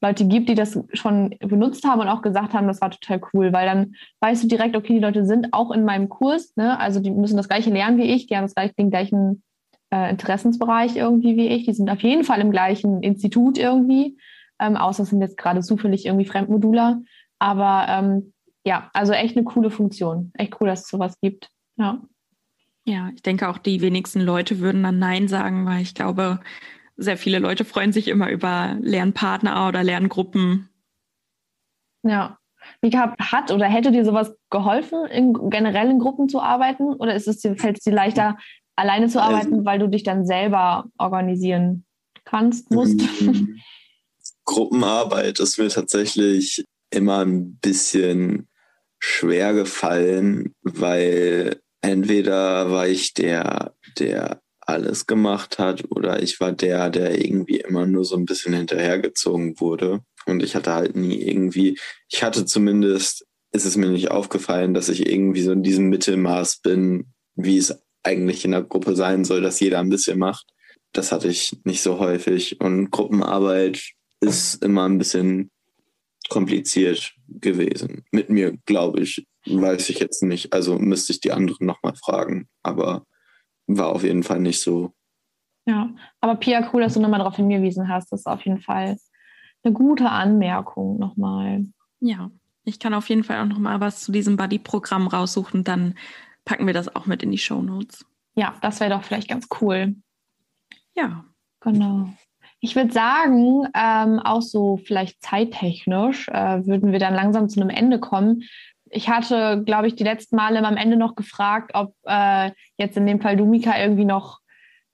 [0.02, 3.54] Leute gibt, die das schon benutzt haben und auch gesagt haben, das war total cool,
[3.54, 6.80] weil dann weißt du direkt, okay, die Leute sind auch in meinem Kurs, ne?
[6.80, 9.43] also die müssen das gleiche lernen wie ich, die haben das gleiche, den gleichen
[9.91, 14.17] äh, Interessensbereich irgendwie wie ich, die sind auf jeden Fall im gleichen Institut irgendwie,
[14.59, 17.01] ähm, außer es sind jetzt gerade zufällig irgendwie Fremdmodular,
[17.39, 18.33] aber ähm,
[18.65, 22.01] ja, also echt eine coole Funktion, echt cool, dass es sowas gibt, ja.
[22.83, 26.39] Ja, ich denke auch die wenigsten Leute würden dann Nein sagen, weil ich glaube,
[26.97, 30.69] sehr viele Leute freuen sich immer über Lernpartner oder Lerngruppen.
[32.03, 32.37] Ja.
[32.81, 36.93] Wie hat oder hätte dir sowas geholfen, in, generell in Gruppen zu arbeiten?
[36.93, 38.37] Oder ist es dir, fällt es dir leichter,
[38.76, 41.86] alleine zu arbeiten, also, weil du dich dann selber organisieren
[42.26, 43.01] kannst, musst?
[44.45, 48.47] Gruppenarbeit ist mir tatsächlich immer ein bisschen
[48.99, 56.89] schwer gefallen, weil entweder war ich der, der alles gemacht hat oder ich war der,
[56.89, 60.01] der irgendwie immer nur so ein bisschen hinterhergezogen wurde.
[60.26, 64.89] Und ich hatte halt nie irgendwie, ich hatte zumindest, ist es mir nicht aufgefallen, dass
[64.89, 69.41] ich irgendwie so in diesem Mittelmaß bin, wie es eigentlich in der Gruppe sein soll,
[69.41, 70.45] dass jeder ein bisschen macht.
[70.93, 72.60] Das hatte ich nicht so häufig.
[72.60, 73.82] Und Gruppenarbeit
[74.20, 75.52] ist immer ein bisschen
[76.30, 78.04] kompliziert gewesen.
[78.12, 80.54] Mit mir, glaube ich, weiß ich jetzt nicht.
[80.54, 82.47] Also müsste ich die anderen nochmal fragen.
[82.64, 83.06] Aber
[83.68, 84.93] war auf jeden Fall nicht so.
[85.66, 85.89] Ja,
[86.20, 88.12] aber Pia, cool, dass du nochmal darauf hingewiesen hast.
[88.12, 88.97] Das ist auf jeden Fall
[89.64, 91.66] eine gute Anmerkung nochmal.
[91.99, 92.32] Ja,
[92.64, 95.64] ich kann auf jeden Fall auch nochmal was zu diesem Buddy-Programm raussuchen.
[95.64, 95.95] Dann
[96.45, 98.05] packen wir das auch mit in die Show Notes.
[98.35, 99.95] Ja, das wäre doch vielleicht ganz cool.
[100.95, 101.25] Ja.
[101.61, 102.09] Genau.
[102.59, 107.69] Ich würde sagen, ähm, auch so vielleicht zeittechnisch äh, würden wir dann langsam zu einem
[107.69, 108.43] Ende kommen.
[108.89, 113.05] Ich hatte, glaube ich, die letzten Male am Ende noch gefragt, ob äh, jetzt in
[113.05, 114.39] dem Fall du, Mika, irgendwie noch,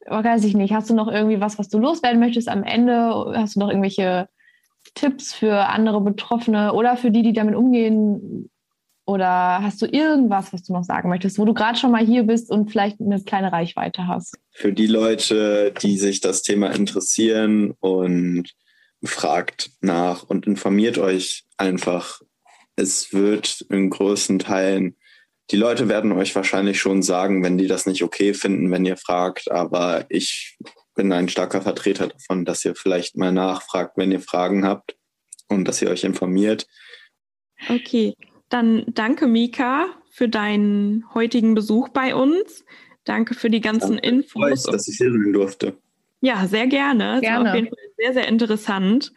[0.05, 3.33] weiß ich nicht, hast du noch irgendwie was, was du loswerden möchtest am Ende?
[3.35, 4.29] Hast du noch irgendwelche
[4.93, 8.49] Tipps für andere Betroffene oder für die, die damit umgehen
[9.07, 12.23] oder hast du irgendwas, was du noch sagen möchtest, wo du gerade schon mal hier
[12.23, 14.37] bist und vielleicht eine kleine Reichweite hast?
[14.51, 18.53] Für die Leute, die sich das Thema interessieren und
[19.03, 22.21] fragt nach und informiert euch einfach.
[22.75, 24.97] Es wird in großen Teilen,
[25.51, 28.97] die Leute werden euch wahrscheinlich schon sagen, wenn die das nicht okay finden, wenn ihr
[28.97, 30.57] fragt, aber ich
[30.95, 34.97] bin ein starker Vertreter davon, dass ihr vielleicht mal nachfragt, wenn ihr Fragen habt
[35.47, 36.67] und dass ihr euch informiert.
[37.69, 38.13] Okay,
[38.49, 42.65] dann danke, Mika, für deinen heutigen Besuch bei uns.
[43.03, 44.43] Danke für die ganzen danke Infos.
[44.43, 45.77] Euch, dass ich hier sein durfte.
[46.21, 47.21] Ja, sehr gerne.
[47.21, 47.21] gerne.
[47.21, 49.13] Das war auf jeden Fall sehr, sehr interessant.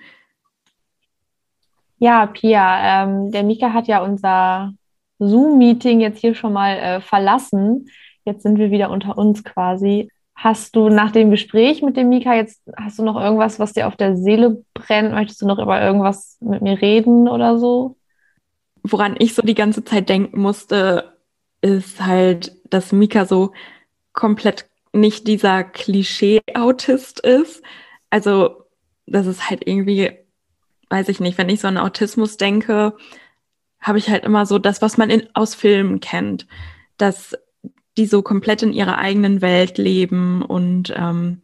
[1.98, 4.72] Ja, Pia, ähm, der Mika hat ja unser
[5.18, 7.88] Zoom-Meeting jetzt hier schon mal äh, verlassen.
[8.24, 10.10] Jetzt sind wir wieder unter uns quasi.
[10.34, 13.86] Hast du nach dem Gespräch mit dem Mika jetzt, hast du noch irgendwas, was dir
[13.86, 15.12] auf der Seele brennt?
[15.12, 17.96] Möchtest du noch über irgendwas mit mir reden oder so?
[18.82, 21.16] Woran ich so die ganze Zeit denken musste,
[21.60, 23.52] ist halt, dass Mika so
[24.12, 27.62] komplett nicht dieser Klischee-Autist ist.
[28.10, 28.64] Also,
[29.06, 30.12] das ist halt irgendwie,
[30.88, 32.96] weiß ich nicht, wenn ich so an Autismus denke,
[33.80, 36.46] habe ich halt immer so das, was man in, aus Filmen kennt,
[36.96, 37.36] dass
[37.96, 41.42] die so komplett in ihrer eigenen Welt leben und ähm,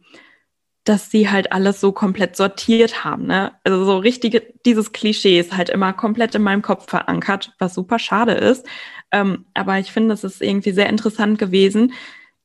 [0.87, 3.25] dass sie halt alles so komplett sortiert haben.
[3.25, 3.51] Ne?
[3.65, 7.99] Also so richtige, dieses Klischee ist halt immer komplett in meinem Kopf verankert, was super
[7.99, 8.65] schade ist.
[9.11, 11.93] Ähm, aber ich finde, es ist irgendwie sehr interessant gewesen,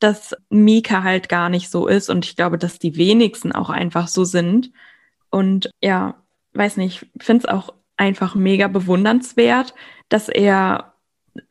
[0.01, 2.11] dass Mika halt gar nicht so ist.
[2.11, 4.73] Und ich glaube, dass die wenigsten auch einfach so sind.
[5.31, 6.17] Und ja,
[6.55, 9.73] weiß nicht, finde es auch einfach mega bewundernswert,
[10.09, 10.92] dass er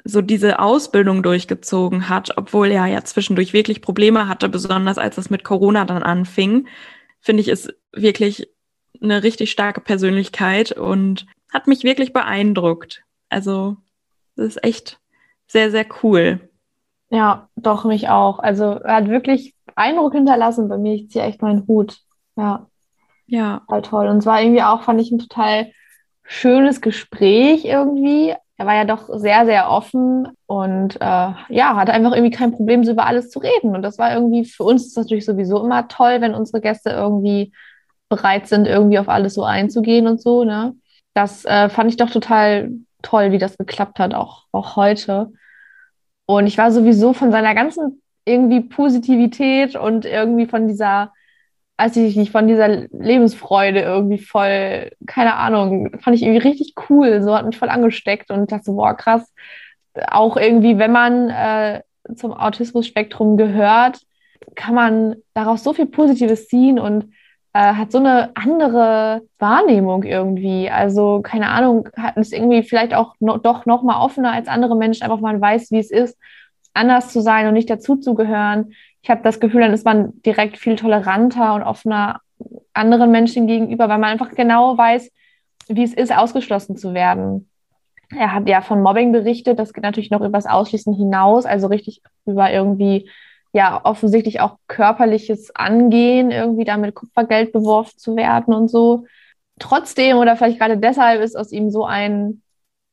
[0.04, 5.30] so diese Ausbildung durchgezogen hat, obwohl er ja zwischendurch wirklich Probleme hatte, besonders als es
[5.30, 6.68] mit Corona dann anfing,
[7.20, 8.50] finde ich, ist wirklich
[9.02, 13.04] eine richtig starke Persönlichkeit und hat mich wirklich beeindruckt.
[13.30, 13.78] Also,
[14.36, 15.00] das ist echt
[15.48, 16.40] sehr, sehr cool.
[17.10, 18.40] Ja, doch, mich auch.
[18.40, 20.94] Also, er hat wirklich Eindruck hinterlassen bei mir.
[20.94, 22.00] Ich ziehe echt meinen Hut.
[22.36, 22.68] Ja.
[23.28, 23.60] Ja.
[23.68, 24.08] Total toll.
[24.08, 25.72] Und es war irgendwie auch, fand ich, ein total
[26.24, 31.00] schönes Gespräch irgendwie er war ja doch sehr, sehr offen und äh,
[31.50, 33.76] ja, hatte einfach irgendwie kein Problem, so über alles zu reden.
[33.76, 37.54] Und das war irgendwie für uns ist natürlich sowieso immer toll, wenn unsere Gäste irgendwie
[38.08, 40.44] bereit sind, irgendwie auf alles so einzugehen und so.
[40.44, 40.76] Ne?
[41.16, 42.70] Das äh, fand ich doch total
[43.02, 45.32] toll, wie das geklappt hat, auch, auch heute.
[46.28, 51.14] Und ich war sowieso von seiner ganzen irgendwie Positivität und irgendwie von dieser
[51.82, 57.24] als ich nicht von dieser Lebensfreude irgendwie voll, keine Ahnung, fand ich irgendwie richtig cool.
[57.24, 59.34] So hat mich voll angesteckt und dachte, boah, krass.
[60.12, 61.82] Auch irgendwie, wenn man äh,
[62.16, 64.00] zum Autismus-Spektrum gehört,
[64.54, 67.14] kann man daraus so viel Positives ziehen und
[67.54, 70.70] äh, hat so eine andere Wahrnehmung irgendwie.
[70.70, 74.78] Also, keine Ahnung, hat es irgendwie vielleicht auch no, doch noch mal offener als andere
[74.78, 76.16] Menschen, einfach mal weiß, wie es ist,
[76.76, 80.76] anders zu sein und nicht dazuzugehören ich habe das Gefühl, dann ist man direkt viel
[80.76, 82.22] toleranter und offener
[82.74, 85.12] anderen Menschen gegenüber, weil man einfach genau weiß,
[85.68, 87.50] wie es ist, ausgeschlossen zu werden.
[88.16, 91.68] Er hat ja von Mobbing berichtet, das geht natürlich noch über das Ausschließen hinaus, also
[91.68, 93.10] richtig über irgendwie,
[93.54, 99.06] ja, offensichtlich auch körperliches Angehen, irgendwie damit Kupfergeld beworfen zu werden und so.
[99.60, 102.42] Trotzdem oder vielleicht gerade deshalb ist aus ihm so ein,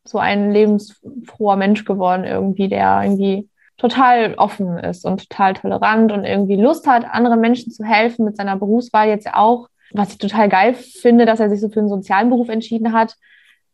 [0.04, 3.48] so ein lebensfroher Mensch geworden, irgendwie, der irgendwie
[3.78, 8.36] total offen ist und total tolerant und irgendwie Lust hat, anderen Menschen zu helfen mit
[8.36, 9.68] seiner Berufswahl jetzt auch.
[9.92, 13.14] Was ich total geil finde, dass er sich so für einen sozialen Beruf entschieden hat,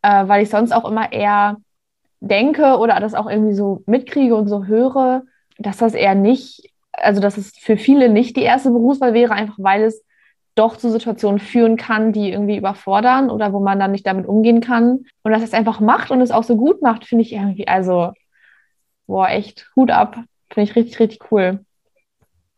[0.01, 1.57] äh, weil ich sonst auch immer eher
[2.21, 5.23] denke oder das auch irgendwie so mitkriege und so höre,
[5.57, 9.55] dass das eher nicht, also dass es für viele nicht die erste Berufswahl wäre, einfach
[9.57, 10.05] weil es
[10.55, 14.61] doch zu Situationen führen kann, die irgendwie überfordern oder wo man dann nicht damit umgehen
[14.61, 15.05] kann.
[15.21, 18.13] Und dass es einfach macht und es auch so gut macht, finde ich irgendwie, also,
[19.07, 20.17] boah, echt, Hut ab.
[20.49, 21.63] Finde ich richtig, richtig cool.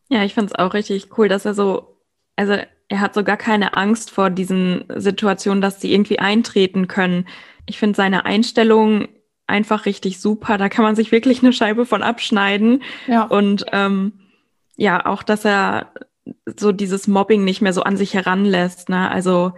[0.10, 1.98] Ja, ich finde es auch richtig cool, dass er so,
[2.36, 2.58] also
[2.90, 7.28] er hat so gar keine Angst vor diesen Situationen, dass sie irgendwie eintreten können.
[7.66, 9.10] Ich finde seine Einstellung
[9.48, 10.58] einfach richtig super.
[10.58, 12.84] Da kann man sich wirklich eine Scheibe von abschneiden.
[13.08, 13.24] Ja.
[13.24, 14.14] Und ähm,
[14.76, 15.92] ja, auch, dass er
[16.46, 18.90] so dieses Mobbing nicht mehr so an sich heranlässt.
[18.90, 19.10] Ne?
[19.10, 19.54] Also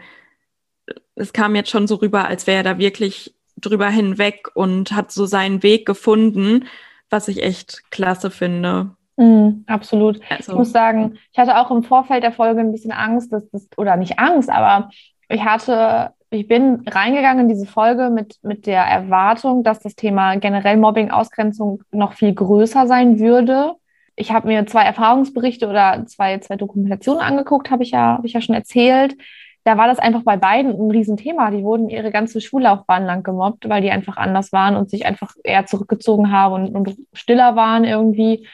[1.15, 5.11] es kam jetzt schon so rüber, als wäre er da wirklich drüber hinweg und hat
[5.11, 6.65] so seinen Weg gefunden,
[7.09, 8.91] was ich echt klasse finde.
[9.17, 10.19] Mm, absolut.
[10.29, 13.49] Also, ich muss sagen, ich hatte auch im Vorfeld der Folge ein bisschen Angst, dass
[13.49, 14.89] das, oder nicht Angst, aber
[15.27, 20.35] ich hatte, ich bin reingegangen in diese Folge mit, mit der Erwartung, dass das Thema
[20.35, 23.75] generell Mobbing, Ausgrenzung noch viel größer sein würde
[24.19, 28.33] ich habe mir zwei Erfahrungsberichte oder zwei, zwei Dokumentationen angeguckt, habe ich ja, habe ich
[28.33, 29.15] ja schon erzählt.
[29.63, 31.51] Da war das einfach bei beiden ein Riesenthema.
[31.51, 35.33] Die wurden ihre ganze Schullaufbahn lang gemobbt, weil die einfach anders waren und sich einfach
[35.43, 38.47] eher zurückgezogen haben und, und stiller waren irgendwie.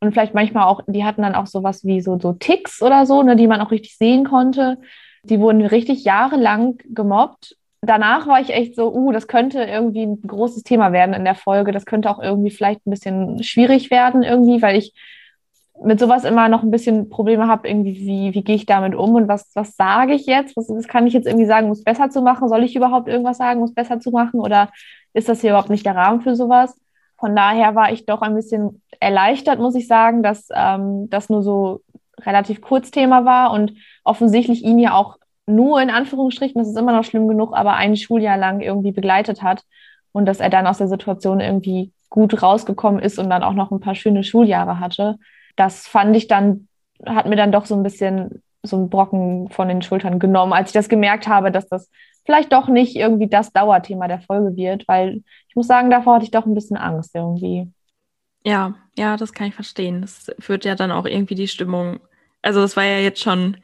[0.00, 3.22] Und vielleicht manchmal auch, die hatten dann auch sowas wie so, so Ticks oder so,
[3.22, 4.78] ne, die man auch richtig sehen konnte.
[5.24, 10.20] Die wurden richtig jahrelang gemobbt danach war ich echt so, uh, das könnte irgendwie ein
[10.22, 11.72] großes Thema werden in der Folge.
[11.72, 14.94] Das könnte auch irgendwie vielleicht ein bisschen schwierig werden irgendwie, weil ich
[15.82, 19.14] mit sowas immer noch ein bisschen Probleme habe, irgendwie, wie, wie gehe ich damit um
[19.14, 20.56] und was, was sage ich jetzt?
[20.56, 22.48] Was, was kann ich jetzt irgendwie sagen, es besser zu machen?
[22.48, 24.40] Soll ich überhaupt irgendwas sagen, es besser zu machen?
[24.40, 24.70] Oder
[25.14, 26.78] ist das hier überhaupt nicht der Rahmen für sowas?
[27.18, 31.42] Von daher war ich doch ein bisschen erleichtert, muss ich sagen, dass ähm, das nur
[31.42, 31.80] so
[32.20, 33.74] relativ kurz Thema war und
[34.04, 35.16] offensichtlich ihn ja auch
[35.46, 39.42] nur in Anführungsstrichen, das ist immer noch schlimm genug, aber ein Schuljahr lang irgendwie begleitet
[39.42, 39.62] hat
[40.12, 43.70] und dass er dann aus der Situation irgendwie gut rausgekommen ist und dann auch noch
[43.70, 45.16] ein paar schöne Schuljahre hatte.
[45.60, 46.68] Das fand ich dann,
[47.04, 50.70] hat mir dann doch so ein bisschen so einen Brocken von den Schultern genommen, als
[50.70, 51.90] ich das gemerkt habe, dass das
[52.24, 56.24] vielleicht doch nicht irgendwie das Dauerthema der Folge wird, weil ich muss sagen, davor hatte
[56.24, 57.70] ich doch ein bisschen Angst irgendwie.
[58.42, 60.00] Ja, ja, das kann ich verstehen.
[60.00, 62.00] Das führt ja dann auch irgendwie die Stimmung.
[62.40, 63.58] Also es war ja jetzt schon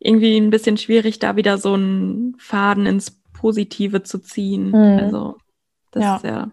[0.00, 4.70] irgendwie ein bisschen schwierig, da wieder so einen Faden ins Positive zu ziehen.
[4.70, 4.98] Mhm.
[4.98, 5.36] Also,
[5.92, 6.16] das ja.
[6.16, 6.50] ist ja.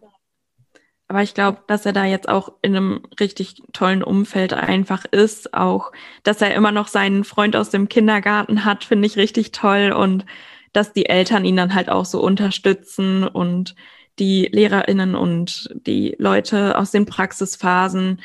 [1.12, 5.54] Aber ich glaube, dass er da jetzt auch in einem richtig tollen Umfeld einfach ist.
[5.54, 5.92] Auch,
[6.24, 9.92] dass er immer noch seinen Freund aus dem Kindergarten hat, finde ich richtig toll.
[9.92, 10.26] Und
[10.72, 13.76] dass die Eltern ihn dann halt auch so unterstützen und
[14.20, 18.22] die LehrerInnen und die Leute aus den Praxisphasen.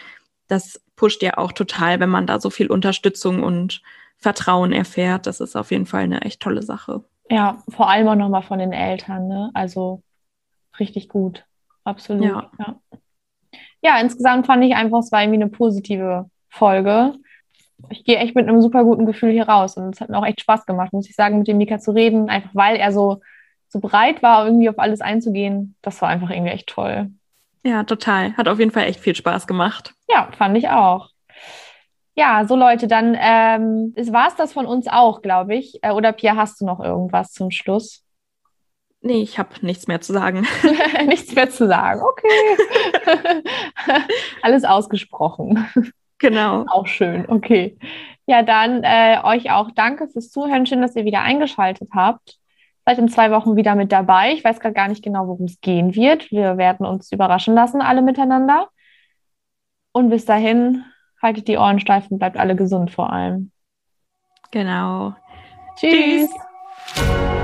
[0.46, 3.82] Das pusht ja auch total, wenn man da so viel Unterstützung und
[4.16, 5.26] Vertrauen erfährt.
[5.26, 7.02] Das ist auf jeden Fall eine echt tolle Sache.
[7.28, 9.26] Ja, vor allem auch nochmal von den Eltern.
[9.26, 9.50] Ne?
[9.54, 10.04] Also
[10.78, 11.45] richtig gut.
[11.86, 12.26] Absolut.
[12.26, 12.50] Ja.
[12.58, 12.76] ja.
[13.80, 14.00] ja.
[14.00, 17.14] insgesamt fand ich einfach, es war irgendwie eine positive Folge.
[17.90, 20.26] Ich gehe echt mit einem super guten Gefühl hier raus und es hat mir auch
[20.26, 23.20] echt Spaß gemacht, muss ich sagen, mit dem Mika zu reden, einfach weil er so,
[23.68, 25.76] so bereit war, irgendwie auf alles einzugehen.
[25.82, 27.10] Das war einfach irgendwie echt toll.
[27.62, 28.36] Ja, total.
[28.36, 29.94] Hat auf jeden Fall echt viel Spaß gemacht.
[30.08, 31.10] Ja, fand ich auch.
[32.14, 35.78] Ja, so Leute, dann ähm, war es das von uns auch, glaube ich.
[35.82, 38.05] Äh, oder Pia, hast du noch irgendwas zum Schluss?
[39.06, 40.44] Nee, ich habe nichts mehr zu sagen.
[41.06, 43.36] nichts mehr zu sagen, okay.
[44.42, 45.64] Alles ausgesprochen.
[46.18, 46.64] Genau.
[46.68, 47.78] Auch schön, okay.
[48.26, 50.66] Ja, dann äh, euch auch danke fürs Zuhören.
[50.66, 52.38] Schön, dass ihr wieder eingeschaltet habt.
[52.84, 54.32] Seid in zwei Wochen wieder mit dabei.
[54.32, 56.32] Ich weiß gerade gar nicht genau, worum es gehen wird.
[56.32, 58.70] Wir werden uns überraschen lassen, alle miteinander.
[59.92, 60.84] Und bis dahin
[61.22, 63.52] haltet die Ohren steif und bleibt alle gesund vor allem.
[64.50, 65.14] Genau.
[65.76, 66.28] Tschüss.
[66.92, 67.35] Tschüss.